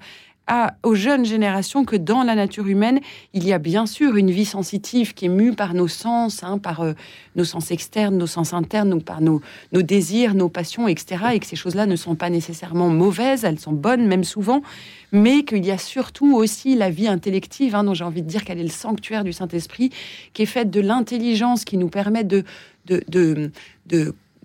aux 0.85 0.95
jeunes 0.95 1.25
générations 1.25 1.85
que 1.85 1.97
dans 1.97 2.23
la 2.23 2.35
nature 2.35 2.69
humaine, 2.69 3.01
il 3.33 3.45
y 3.45 3.53
a 3.53 3.59
bien 3.59 3.85
sûr 3.87 4.17
une 4.17 4.31
vie 4.31 4.45
sensitive 4.45 5.13
qui 5.15 5.27
est 5.27 5.29
mue 5.29 5.53
par 5.53 5.75
nos 5.75 5.89
sens, 5.89 6.45
hein, 6.45 6.59
par 6.59 6.83
euh, 6.83 6.93
nos 7.35 7.45
sens 7.45 7.71
externes, 7.73 8.17
nos 8.17 8.29
sens 8.29 8.53
internes, 8.53 8.91
donc 8.91 9.05
par 9.05 9.21
nos, 9.21 9.41
désirs, 9.73 10.35
nos 10.35 10.49
passions, 10.49 10.87
etc. 10.87 11.25
Et 11.35 11.41
que 11.41 11.47
ces 11.47 11.57
choses-là 11.57 11.87
ne 11.87 11.97
sont 11.97 12.15
pas 12.15 12.31
nécessairement 12.31 12.89
mauvaises, 12.89 13.45
elles 13.45 13.59
sont 13.59 13.73
bonnes 13.73 14.07
même 14.07 14.25
souvent, 14.25 14.63
mais 15.11 15.45
qu'il 15.45 15.65
y 15.65 15.71
a 15.71 15.79
surtout 15.79 16.37
aussi 16.37 16.77
la 16.77 16.91
vie 16.91 17.09
intellective, 17.09 17.75
hein, 17.75 17.83
dont 17.83 17.95
j'ai 17.95 18.05
envie 18.05 18.23
de 18.23 18.29
dire 18.29 18.45
qu'elle 18.45 18.61
est 18.61 18.65
le 18.65 18.69
sanctuaire 18.69 19.25
du 19.25 19.33
Saint-Esprit, 19.33 19.91
qui 20.33 20.43
est 20.43 20.47
faite 20.47 20.71
de 20.71 20.81
l'intelligence 20.81 21.65
qui 21.65 21.77
nous 21.77 21.89
permet 21.89 22.25
de 22.25 22.45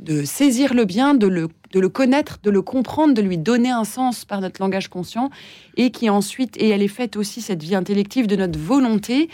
de 0.02 0.24
saisir 0.24 0.74
le 0.74 0.86
bien, 0.86 1.14
de 1.14 1.28
le, 1.28 1.48
de 1.72 1.80
le 1.80 1.90
connaître, 1.90 2.40
de 2.44 2.50
le 2.50 2.62
comprendre, 2.62 3.14
de 3.14 3.22
lui 3.22 3.38
donner 3.38 3.70
un 3.70 3.84
sens 3.84 4.26
par 4.26 4.42
notre 4.42 4.62
langage 4.62 4.88
conscient, 4.88 5.30
et 5.78 5.92
qui 5.92 6.10
ensuite, 6.10 6.58
et 6.58 6.70
elle 6.70 6.82
est 6.82 6.88
faite 6.88 7.16
aussi, 7.16 7.42
cette 7.42 7.64
vie 7.64 7.76
intellective, 7.76 8.28
de 8.28 8.36
notre 8.36 8.60
volonté, 8.60 9.30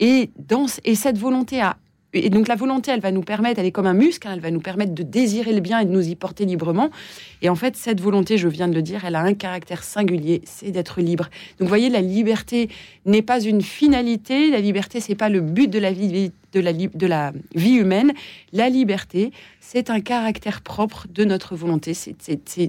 et, 0.00 0.30
dans, 0.48 0.66
et 0.84 0.94
cette 0.94 1.18
volonté 1.18 1.60
a 1.60 1.76
et 2.14 2.28
donc 2.28 2.48
la 2.48 2.56
volonté, 2.56 2.90
elle 2.90 3.00
va 3.00 3.10
nous 3.10 3.22
permettre, 3.22 3.58
elle 3.58 3.66
est 3.66 3.72
comme 3.72 3.86
un 3.86 3.94
muscle, 3.94 4.28
hein, 4.28 4.32
elle 4.34 4.40
va 4.40 4.50
nous 4.50 4.60
permettre 4.60 4.94
de 4.94 5.02
désirer 5.02 5.52
le 5.52 5.60
bien 5.60 5.80
et 5.80 5.84
de 5.84 5.90
nous 5.90 6.08
y 6.08 6.14
porter 6.14 6.44
librement. 6.44 6.90
Et 7.40 7.48
en 7.48 7.54
fait, 7.54 7.76
cette 7.76 8.00
volonté, 8.00 8.36
je 8.36 8.48
viens 8.48 8.68
de 8.68 8.74
le 8.74 8.82
dire, 8.82 9.04
elle 9.04 9.14
a 9.14 9.20
un 9.20 9.34
caractère 9.34 9.82
singulier, 9.82 10.42
c'est 10.44 10.70
d'être 10.70 11.00
libre. 11.00 11.24
Donc 11.58 11.62
vous 11.62 11.68
voyez, 11.68 11.88
la 11.88 12.02
liberté 12.02 12.68
n'est 13.06 13.22
pas 13.22 13.40
une 13.40 13.62
finalité, 13.62 14.50
la 14.50 14.60
liberté, 14.60 15.00
c'est 15.00 15.14
pas 15.14 15.30
le 15.30 15.40
but 15.40 15.68
de 15.68 15.78
la 15.78 15.92
vie 15.92 16.32
de 16.52 17.06
la, 17.06 17.32
vie 17.54 17.74
humaine. 17.74 18.12
La 18.52 18.68
liberté, 18.68 19.32
c'est 19.60 19.90
un 19.90 20.00
caractère 20.00 20.60
propre 20.60 21.06
de 21.12 21.24
notre 21.24 21.56
volonté. 21.56 21.94
C'est, 21.94 22.16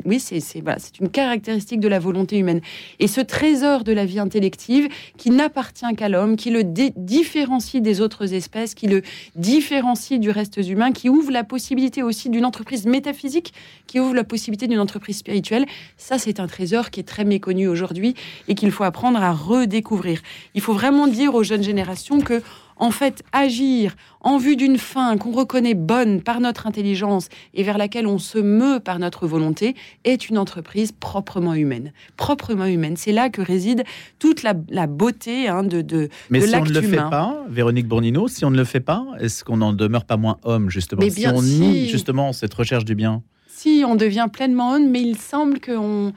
oui, 0.06 0.20
c'est, 0.20 0.40
voilà, 0.62 0.80
c'est 0.80 1.00
une 1.00 1.10
caractéristique 1.10 1.80
de 1.80 1.88
la 1.88 2.00
volonté 2.00 2.38
humaine. 2.38 2.62
Et 3.00 3.08
ce 3.08 3.22
trésor 3.22 3.84
de 3.84 3.92
la 3.92 4.06
vie 4.06 4.20
intellective 4.20 4.88
qui 5.18 5.30
n'appartient 5.30 5.94
qu'à 5.96 6.10
l'homme, 6.10 6.36
qui 6.36 6.50
le 6.50 6.64
différencie 6.64 7.82
des 7.82 8.02
autres 8.02 8.34
espèces, 8.34 8.74
qui 8.74 8.88
le 8.88 9.02
différencie 9.36 10.20
du 10.20 10.30
reste 10.30 10.58
humain, 10.58 10.92
qui 10.92 11.10
ouvre 11.10 11.32
la 11.32 11.44
possibilité 11.44 12.04
aussi 12.04 12.30
d'une 12.30 12.46
entreprise 12.46 12.86
métaphysique, 12.86 13.54
qui 13.88 14.00
ouvre 14.00 14.16
la 14.16 14.24
possibilité 14.24 14.68
d'une 14.68 14.80
entreprise 14.80 15.18
spirituelle, 15.18 15.66
ça 15.98 16.18
c'est 16.18 16.40
un 16.40 16.48
trésor 16.48 16.90
qui 16.90 17.00
est 17.00 17.04
très 17.04 17.26
méconnu 17.26 17.68
aujourd'hui 17.68 18.16
et 18.48 18.56
qu'il 18.56 18.72
faut 18.72 18.84
apprendre 18.84 19.22
à 19.22 19.32
redécouvrir. 19.32 20.22
Il 20.56 20.62
faut 20.62 20.74
vraiment 20.74 21.08
dire 21.08 21.36
aux 21.36 21.44
jeunes 21.44 21.64
générations 21.64 22.22
que 22.22 22.42
en 22.78 22.92
fait, 22.92 23.24
agir 23.32 23.96
en 24.22 24.38
vue 24.38 24.56
d'une 24.56 24.78
fin 24.78 25.18
qu'on 25.18 25.32
reconnaît 25.32 25.74
bonne 25.74 26.22
par 26.22 26.40
notre 26.40 26.68
intelligence 26.68 27.30
et 27.54 27.64
vers 27.64 27.78
laquelle 27.78 28.08
on 28.08 28.20
se 28.20 28.38
meut 28.38 28.80
par 28.80 29.00
notre 29.00 29.28
volonté 29.28 29.76
est 30.04 30.30
une 30.30 30.38
entreprise 30.38 30.92
proprement 30.92 31.54
humaine. 31.54 31.94
Proprement 32.18 32.66
humaine. 32.66 32.96
C'est 32.98 33.12
là 33.12 33.30
que 33.30 33.42
réside 33.42 33.84
toute 34.20 34.44
la, 34.44 34.54
beauté 34.88 35.48
hein, 35.48 35.64
de, 35.64 35.82
de, 35.82 36.10
Mais 36.30 36.42
si 36.42 36.56
on 36.56 36.64
ne 36.64 36.70
le 36.70 36.82
fait 36.82 36.98
pas, 36.98 37.44
Véronique 37.50 37.88
Bournino, 37.88 38.28
si 38.28 38.46
on 38.46 38.52
ne 38.52 38.58
le 38.58 38.64
fait 38.64 38.80
pas, 38.80 39.06
est-ce 39.20 39.44
qu'on 39.44 39.58
n'en 39.58 39.74
demeure 39.74 40.06
pas 40.06 40.18
moins 40.18 40.38
homme, 40.44 40.70
justement? 40.70 41.02
Si 41.10 41.28
on 41.28 41.42
nie 41.42 41.90
justement 41.90 42.34
cette 42.34 42.54
recherche 42.54 42.86
du 42.86 42.96
bien? 42.96 43.24
Si, 43.48 43.84
on 43.88 43.96
devient 43.96 44.28
pleinement 44.32 44.74
homme, 44.74 44.90
mais 44.90 45.02
il 45.02 45.18
semble 45.18 45.60
qu'on 45.62 46.12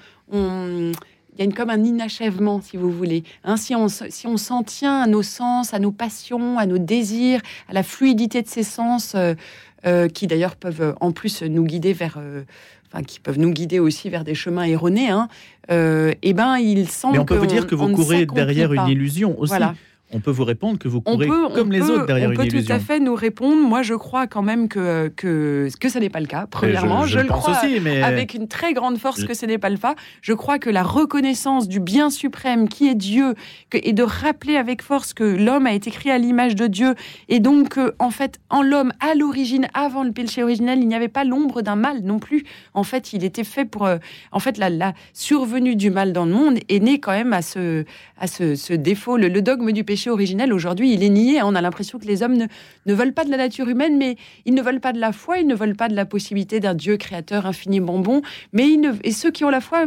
il 1.36 1.40
y 1.40 1.42
a 1.42 1.44
une, 1.44 1.54
comme 1.54 1.68
un 1.68 1.84
inachèvement, 1.84 2.62
si 2.62 2.78
vous 2.78 2.90
voulez. 2.90 3.22
Hein, 3.44 3.56
si 3.56 3.74
on 3.74 3.88
si 3.88 4.26
on 4.26 4.38
s'en 4.38 4.62
tient 4.62 5.02
à 5.02 5.06
nos 5.06 5.22
sens, 5.22 5.74
à 5.74 5.78
nos 5.78 5.92
passions, 5.92 6.58
à 6.58 6.64
nos 6.64 6.78
désirs, 6.78 7.40
à 7.68 7.74
la 7.74 7.82
fluidité 7.82 8.40
de 8.40 8.48
ces 8.48 8.62
sens, 8.62 9.14
euh, 9.14 9.34
euh, 9.86 10.08
qui 10.08 10.26
d'ailleurs 10.26 10.56
peuvent 10.56 10.80
euh, 10.80 10.92
en 11.00 11.12
plus 11.12 11.42
nous 11.42 11.64
guider 11.64 11.92
vers, 11.92 12.18
enfin 12.86 13.02
qui 13.02 13.20
peuvent 13.20 13.38
nous 13.38 13.50
guider 13.50 13.78
aussi 13.78 14.08
vers 14.08 14.24
des 14.24 14.34
chemins 14.34 14.64
erronés. 14.64 15.10
Hein, 15.10 15.28
eh 15.68 16.32
ben, 16.32 16.56
il 16.56 16.88
semble. 16.88 17.14
Mais 17.14 17.20
on 17.20 17.26
peut 17.26 17.36
vous 17.36 17.46
dire 17.46 17.66
que 17.66 17.74
vous 17.74 17.90
courez 17.90 18.24
derrière 18.24 18.72
une 18.72 18.88
illusion 18.88 19.38
aussi. 19.38 19.50
Voilà 19.50 19.74
on 20.12 20.20
peut 20.20 20.30
vous 20.30 20.44
répondre 20.44 20.78
que 20.78 20.86
vous 20.86 21.00
courez 21.00 21.26
comme 21.26 21.72
les 21.72 21.82
autres 21.82 22.06
derrière 22.06 22.30
une 22.30 22.40
illusion. 22.40 22.58
On 22.58 22.62
peut 22.62 22.66
tout 22.66 22.72
à 22.72 22.78
fait 22.78 23.00
nous 23.00 23.14
répondre. 23.16 23.60
Moi, 23.60 23.82
je 23.82 23.94
crois 23.94 24.28
quand 24.28 24.42
même 24.42 24.68
que, 24.68 25.08
que, 25.08 25.68
que 25.80 25.88
ce 25.88 25.98
n'est 25.98 26.10
pas 26.10 26.20
le 26.20 26.26
cas. 26.26 26.46
Premièrement, 26.48 27.06
je, 27.06 27.18
le 27.18 27.26
crois 27.26 27.58
aussi, 27.62 27.80
mais... 27.80 28.02
avec 28.02 28.34
une 28.34 28.46
très 28.46 28.72
grande 28.72 28.98
force 28.98 29.24
que 29.24 29.34
ce 29.34 29.46
n'est 29.46 29.58
pas 29.58 29.68
le 29.68 29.78
cas. 29.78 29.96
Je 30.22 30.32
crois 30.32 30.60
que 30.60 30.70
la 30.70 30.84
reconnaissance 30.84 31.66
du 31.66 31.80
bien 31.80 32.10
suprême 32.10 32.68
qui 32.68 32.86
est 32.86 32.94
Dieu 32.94 33.34
et 33.72 33.92
de 33.92 34.02
rappeler 34.04 34.56
avec 34.56 34.80
force 34.80 35.12
que 35.12 35.24
l'homme 35.24 35.66
a 35.66 35.72
été 35.72 35.90
créé 35.90 36.12
à 36.12 36.18
l'image 36.18 36.54
de 36.54 36.68
Dieu 36.68 36.94
et 37.28 37.40
donc, 37.40 37.78
en 37.98 38.10
fait, 38.10 38.38
en 38.48 38.62
l'homme, 38.62 38.92
à 39.00 39.14
l'origine, 39.14 39.66
avant 39.74 40.04
le 40.04 40.12
péché 40.12 40.42
originel, 40.42 40.78
il 40.78 40.86
n'y 40.86 40.94
avait 40.94 41.08
pas 41.08 41.24
l'ombre 41.24 41.62
d'un 41.62 41.76
mal 41.76 42.02
non 42.02 42.20
plus. 42.20 42.44
En 42.74 42.84
fait, 42.84 43.12
il 43.12 43.24
était 43.24 43.44
fait 43.44 43.64
pour... 43.64 43.86
Euh, 43.86 43.98
en 44.30 44.38
fait, 44.38 44.56
la, 44.56 44.70
la 44.70 44.94
survenue 45.12 45.74
du 45.74 45.90
mal 45.90 46.12
dans 46.12 46.26
le 46.26 46.32
monde 46.32 46.58
est 46.68 46.78
née 46.80 47.00
quand 47.00 47.12
même 47.12 47.32
à 47.32 47.42
ce, 47.42 47.84
à 48.18 48.28
ce, 48.28 48.72
défaut. 48.72 49.16
le 49.16 49.42
dogme 49.42 49.72
du 49.72 49.82
péché 49.82 49.95
péché 49.96 50.10
originel, 50.10 50.52
aujourd'hui, 50.52 50.92
il 50.92 51.02
est 51.02 51.08
nié. 51.08 51.40
On 51.42 51.54
a 51.54 51.62
l'impression 51.62 51.98
que 51.98 52.04
les 52.04 52.22
hommes 52.22 52.36
ne, 52.36 52.44
ne 52.84 52.92
veulent 52.92 53.14
pas 53.14 53.24
de 53.24 53.30
la 53.30 53.38
nature 53.38 53.66
humaine, 53.66 53.96
mais 53.96 54.16
ils 54.44 54.52
ne 54.52 54.60
veulent 54.60 54.78
pas 54.78 54.92
de 54.92 55.00
la 55.00 55.10
foi, 55.10 55.38
ils 55.38 55.46
ne 55.46 55.54
veulent 55.54 55.74
pas 55.74 55.88
de 55.88 55.94
la 55.94 56.04
possibilité 56.04 56.60
d'un 56.60 56.74
Dieu 56.74 56.98
créateur 56.98 57.46
infiniment 57.46 57.98
bon. 57.98 58.20
Mais 58.52 58.68
ils 58.68 58.78
ne, 58.78 58.92
et 59.04 59.12
ceux 59.12 59.30
qui 59.30 59.42
ont 59.46 59.48
la 59.48 59.62
foi 59.62 59.86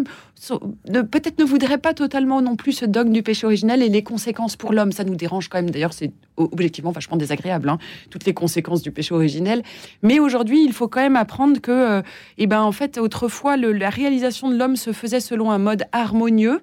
peut-être 1.12 1.38
ne 1.38 1.44
voudraient 1.44 1.78
pas 1.78 1.94
totalement 1.94 2.42
non 2.42 2.56
plus 2.56 2.72
ce 2.72 2.86
dogme 2.86 3.12
du 3.12 3.22
péché 3.22 3.46
originel 3.46 3.84
et 3.84 3.90
les 3.90 4.02
conséquences 4.02 4.56
pour 4.56 4.74
l'homme. 4.74 4.92
Ça 4.92 5.04
nous 5.04 5.16
dérange 5.16 5.48
quand 5.48 5.60
même. 5.60 5.70
D'ailleurs, 5.70 5.94
c'est 5.94 6.12
objectivement 6.38 6.92
vachement 6.92 7.18
désagréable, 7.18 7.70
hein, 7.70 7.78
toutes 8.10 8.26
les 8.26 8.34
conséquences 8.34 8.82
du 8.82 8.92
péché 8.92 9.14
originel. 9.14 9.62
Mais 10.02 10.18
aujourd'hui, 10.18 10.64
il 10.66 10.74
faut 10.74 10.88
quand 10.88 11.02
même 11.02 11.18
apprendre 11.18 11.62
que, 11.62 11.72
euh, 11.72 12.02
eh 12.40 12.48
ben, 12.48 12.62
en 12.62 12.72
fait, 12.72 12.98
autrefois, 12.98 13.58
la 13.58 13.92
réalisation 13.92 14.50
de 14.50 14.58
l'homme 14.58 14.76
se 14.76 14.92
faisait 14.92 15.20
selon 15.20 15.52
un 15.52 15.60
mode 15.60 15.84
harmonieux. 15.92 16.62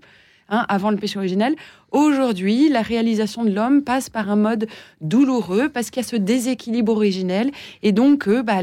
Hein, 0.48 0.64
avant 0.68 0.90
le 0.90 0.96
péché 0.96 1.18
originel. 1.18 1.56
Aujourd'hui, 1.90 2.68
la 2.68 2.80
réalisation 2.80 3.44
de 3.44 3.50
l'homme 3.50 3.82
passe 3.82 4.10
par 4.10 4.30
un 4.30 4.36
mode 4.36 4.68
douloureux 5.00 5.68
parce 5.68 5.90
qu'il 5.90 6.00
y 6.00 6.06
a 6.06 6.08
ce 6.08 6.14
déséquilibre 6.14 6.92
originel 6.92 7.50
et 7.82 7.90
donc 7.90 8.28
euh, 8.28 8.44
bah, 8.44 8.60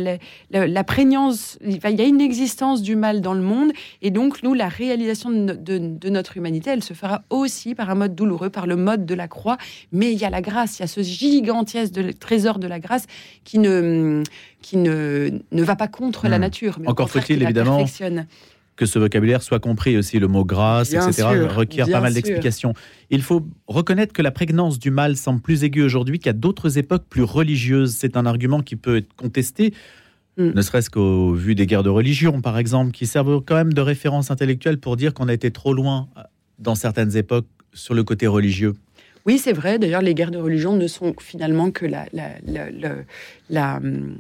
la, 0.50 0.84
prégnance, 0.86 1.60
il 1.62 1.76
y 1.76 2.02
a 2.02 2.06
une 2.06 2.22
existence 2.22 2.82
du 2.82 2.96
mal 2.96 3.20
dans 3.20 3.34
le 3.34 3.42
monde 3.42 3.74
et 4.02 4.12
donc 4.12 4.44
nous, 4.44 4.54
la 4.54 4.70
réalisation 4.70 5.30
de, 5.30 6.10
notre 6.10 6.38
humanité, 6.38 6.70
elle 6.70 6.86
se 6.86 6.94
fera 6.94 7.24
aussi 7.30 7.76
par 7.76 7.90
un 7.90 7.96
mode 7.96 8.16
douloureux, 8.16 8.50
par 8.50 8.66
le 8.66 8.78
mode 8.78 9.06
de 9.06 9.14
la 9.14 9.28
croix. 9.28 9.58
Mais 9.92 10.14
il 10.14 10.18
y 10.18 10.24
a 10.24 10.30
la 10.30 10.42
grâce, 10.42 10.80
il 10.80 10.84
y 10.84 10.86
a 10.86 10.88
ce 10.88 11.02
gigantesque 11.02 12.18
trésor 12.18 12.60
de 12.60 12.68
la 12.68 12.80
grâce 12.80 13.08
qui 13.44 13.60
ne, 13.60 14.24
qui 14.62 14.78
ne, 14.78 15.32
ne 15.52 15.64
va 15.64 15.76
pas 15.76 15.90
contre 15.90 16.30
la 16.30 16.38
hmm. 16.38 16.42
nature. 16.42 16.78
Mais 16.80 16.88
Encore 16.88 17.10
faut-il 17.10 17.44
évidemment 17.44 17.84
que 18.76 18.86
ce 18.86 19.00
vocabulaire 19.00 19.44
soit 19.44 19.60
compris 19.60 19.98
aussi, 19.98 20.20
le 20.20 20.28
mot 20.28 20.44
grâce, 20.44 20.94
etc., 20.94 21.24
requiert 21.48 21.88
pas 21.90 22.02
mal 22.02 22.14
d'explications. 22.14 22.74
Il 23.10 23.22
faut 23.22 23.46
reconnaître 23.68 24.14
que 24.14 24.22
la 24.22 24.32
prégnance 24.32 24.80
du 24.80 24.92
mal 24.92 25.16
semble 25.16 25.42
plus 25.42 25.64
aiguë 25.64 25.84
aujourd'hui 25.84 26.20
qu'à 26.20 26.34
d'autres 26.34 26.78
époques 26.78 27.06
plus 27.10 27.24
religieuses. 27.24 27.96
C'est 27.96 28.18
un 28.18 28.26
argument 28.26 28.62
qui 28.62 28.76
peut 28.76 28.98
être 28.98 29.14
contesté, 29.16 29.74
hmm. 30.38 30.52
ne 30.56 30.62
serait-ce 30.62 30.90
qu'au 30.90 31.34
vu 31.34 31.56
des 31.56 31.68
guerres 31.68 31.84
de 31.84 31.90
religion, 31.90 32.42
par 32.42 32.58
exemple, 32.58 32.92
qui 32.92 33.06
servent 33.06 33.42
quand 33.42 33.56
même 33.56 33.74
de 33.74 33.82
référence 33.82 34.32
intellectuelle 34.32 34.80
pour 34.80 34.98
dire 34.98 35.14
qu'on 35.14 35.28
a 35.28 35.34
été 35.34 35.52
trop 35.52 35.74
loin 35.74 36.08
dans 36.60 36.76
certaines 36.76 37.16
époques 37.16 37.48
sur 37.74 37.94
le 37.94 38.04
côté 38.04 38.28
religieux. 38.28 38.74
Oui, 39.26 39.38
c'est 39.38 39.54
vrai. 39.54 39.80
D'ailleurs, 39.80 40.02
les 40.02 40.14
guerres 40.14 40.32
de 40.32 40.38
religion 40.38 40.76
ne 40.76 40.88
sont 40.88 41.16
finalement 41.20 41.72
que 41.72 41.86
la, 41.86 42.06
la, 42.12 42.30
la 43.50 43.78
hum, 43.78 44.18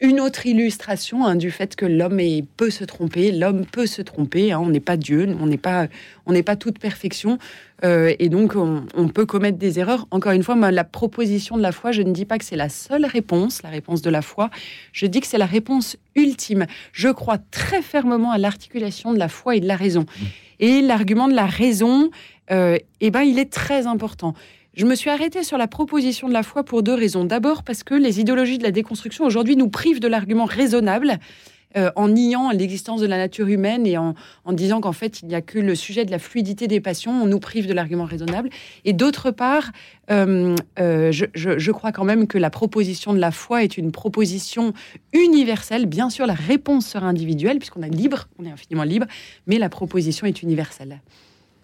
une 0.00 0.20
autre 0.20 0.46
illustration 0.46 1.24
hein, 1.24 1.36
du 1.36 1.50
fait 1.50 1.76
que 1.76 1.86
l'homme 1.86 2.20
peut 2.56 2.70
se 2.70 2.84
tromper, 2.84 3.32
l'homme 3.32 3.64
peut 3.66 3.86
se 3.86 4.02
tromper, 4.02 4.52
hein. 4.52 4.60
on 4.60 4.68
n'est 4.68 4.80
pas 4.80 4.96
Dieu, 4.96 5.34
on 5.40 5.46
n'est 5.46 5.58
pas, 5.58 5.88
on 6.26 6.32
n'est 6.32 6.42
pas 6.42 6.56
toute 6.56 6.78
perfection, 6.78 7.38
euh, 7.84 8.14
et 8.18 8.28
donc 8.28 8.54
on, 8.56 9.08
peut 9.08 9.26
commettre 9.26 9.58
des 9.58 9.78
erreurs. 9.78 10.06
Encore 10.10 10.32
une 10.32 10.42
fois, 10.42 10.54
la 10.70 10.84
proposition 10.84 11.56
de 11.56 11.62
la 11.62 11.72
foi, 11.72 11.92
je 11.92 12.02
ne 12.02 12.12
dis 12.12 12.24
pas 12.24 12.38
que 12.38 12.44
c'est 12.44 12.56
la 12.56 12.68
seule 12.68 13.04
réponse, 13.04 13.62
la 13.62 13.70
réponse 13.70 14.02
de 14.02 14.10
la 14.10 14.22
foi, 14.22 14.50
je 14.92 15.06
dis 15.06 15.20
que 15.20 15.26
c'est 15.26 15.38
la 15.38 15.46
réponse 15.46 15.96
ultime. 16.14 16.66
Je 16.92 17.08
crois 17.08 17.38
très 17.38 17.82
fermement 17.82 18.30
à 18.30 18.38
l'articulation 18.38 19.12
de 19.12 19.18
la 19.18 19.28
foi 19.28 19.56
et 19.56 19.60
de 19.60 19.66
la 19.66 19.76
raison. 19.76 20.02
Mmh. 20.02 20.24
Et 20.60 20.80
l'argument 20.80 21.28
de 21.28 21.34
la 21.34 21.46
raison, 21.46 22.10
euh, 22.50 22.78
eh 23.00 23.10
ben, 23.10 23.22
il 23.22 23.38
est 23.38 23.52
très 23.52 23.86
important. 23.86 24.34
Je 24.74 24.86
me 24.86 24.94
suis 24.94 25.10
arrêtée 25.10 25.42
sur 25.42 25.58
la 25.58 25.68
proposition 25.68 26.28
de 26.28 26.32
la 26.32 26.42
foi 26.42 26.64
pour 26.64 26.82
deux 26.82 26.94
raisons. 26.94 27.24
D'abord 27.24 27.62
parce 27.62 27.82
que 27.82 27.94
les 27.94 28.20
idéologies 28.20 28.56
de 28.56 28.62
la 28.62 28.70
déconstruction 28.70 29.26
aujourd'hui 29.26 29.54
nous 29.54 29.68
privent 29.68 30.00
de 30.00 30.08
l'argument 30.08 30.46
raisonnable. 30.46 31.18
Euh, 31.74 31.90
en 31.96 32.08
niant 32.08 32.50
l'existence 32.50 33.00
de 33.00 33.06
la 33.06 33.16
nature 33.16 33.48
humaine 33.48 33.86
et 33.86 33.96
en, 33.96 34.14
disant 34.48 34.82
qu'en 34.82 34.92
fait 34.92 35.22
il 35.22 35.28
n'y 35.28 35.34
a 35.34 35.40
que 35.40 35.58
le 35.58 35.74
sujet 35.74 36.04
de 36.04 36.10
la 36.10 36.18
fluidité 36.18 36.66
des 36.66 36.82
passions, 36.82 37.22
on 37.22 37.26
nous 37.26 37.40
prive 37.40 37.66
de 37.66 37.72
l'argument 37.72 38.04
raisonnable. 38.04 38.50
Et 38.84 38.92
d'autre 38.92 39.30
part, 39.30 39.72
euh, 40.10 40.54
euh, 40.78 41.10
je, 41.12 41.24
je, 41.34 41.72
crois 41.72 41.90
quand 41.90 42.04
même 42.04 42.26
que 42.26 42.36
la 42.36 42.50
proposition 42.50 43.14
de 43.14 43.18
la 43.18 43.30
foi 43.30 43.64
est 43.64 43.78
une 43.78 43.90
proposition 43.90 44.74
universelle. 45.14 45.86
Bien 45.86 46.10
sûr, 46.10 46.26
la 46.26 46.34
réponse 46.34 46.86
sera 46.86 47.06
individuelle 47.06 47.58
puisqu'on 47.58 47.82
est 47.82 47.88
libre, 47.88 48.28
on 48.38 48.44
est 48.44 48.50
infiniment 48.50 48.84
libre, 48.84 49.06
mais 49.46 49.58
la 49.58 49.70
proposition 49.70 50.26
est 50.26 50.42
universelle. 50.42 51.00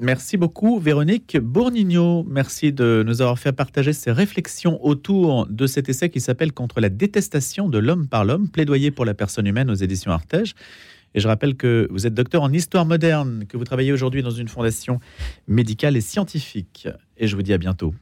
Merci 0.00 0.36
beaucoup, 0.36 0.78
Véronique 0.78 1.36
Bourgnigno. 1.38 2.24
Merci 2.28 2.72
de 2.72 3.02
nous 3.04 3.20
avoir 3.20 3.36
fait 3.36 3.52
partager 3.52 3.92
ces 3.92 4.12
réflexions 4.12 4.78
autour 4.84 5.46
de 5.48 5.66
cet 5.66 5.88
essai 5.88 6.08
qui 6.08 6.20
s'appelle 6.20 6.52
Contre 6.52 6.80
la 6.80 6.88
détestation 6.88 7.68
de 7.68 7.78
l'homme 7.78 8.06
par 8.06 8.24
l'homme, 8.24 8.48
plaidoyer 8.48 8.92
pour 8.92 9.04
la 9.04 9.14
personne 9.14 9.48
humaine 9.48 9.70
aux 9.70 9.74
éditions 9.74 10.12
Artege. 10.12 10.54
Et 11.14 11.20
je 11.20 11.26
rappelle 11.26 11.56
que 11.56 11.88
vous 11.90 12.06
êtes 12.06 12.14
docteur 12.14 12.44
en 12.44 12.52
histoire 12.52 12.86
moderne, 12.86 13.44
que 13.48 13.56
vous 13.56 13.64
travaillez 13.64 13.92
aujourd'hui 13.92 14.22
dans 14.22 14.30
une 14.30 14.46
fondation 14.46 15.00
médicale 15.48 15.96
et 15.96 16.00
scientifique. 16.00 16.86
Et 17.16 17.26
je 17.26 17.34
vous 17.34 17.42
dis 17.42 17.52
à 17.52 17.58
bientôt. 17.58 17.92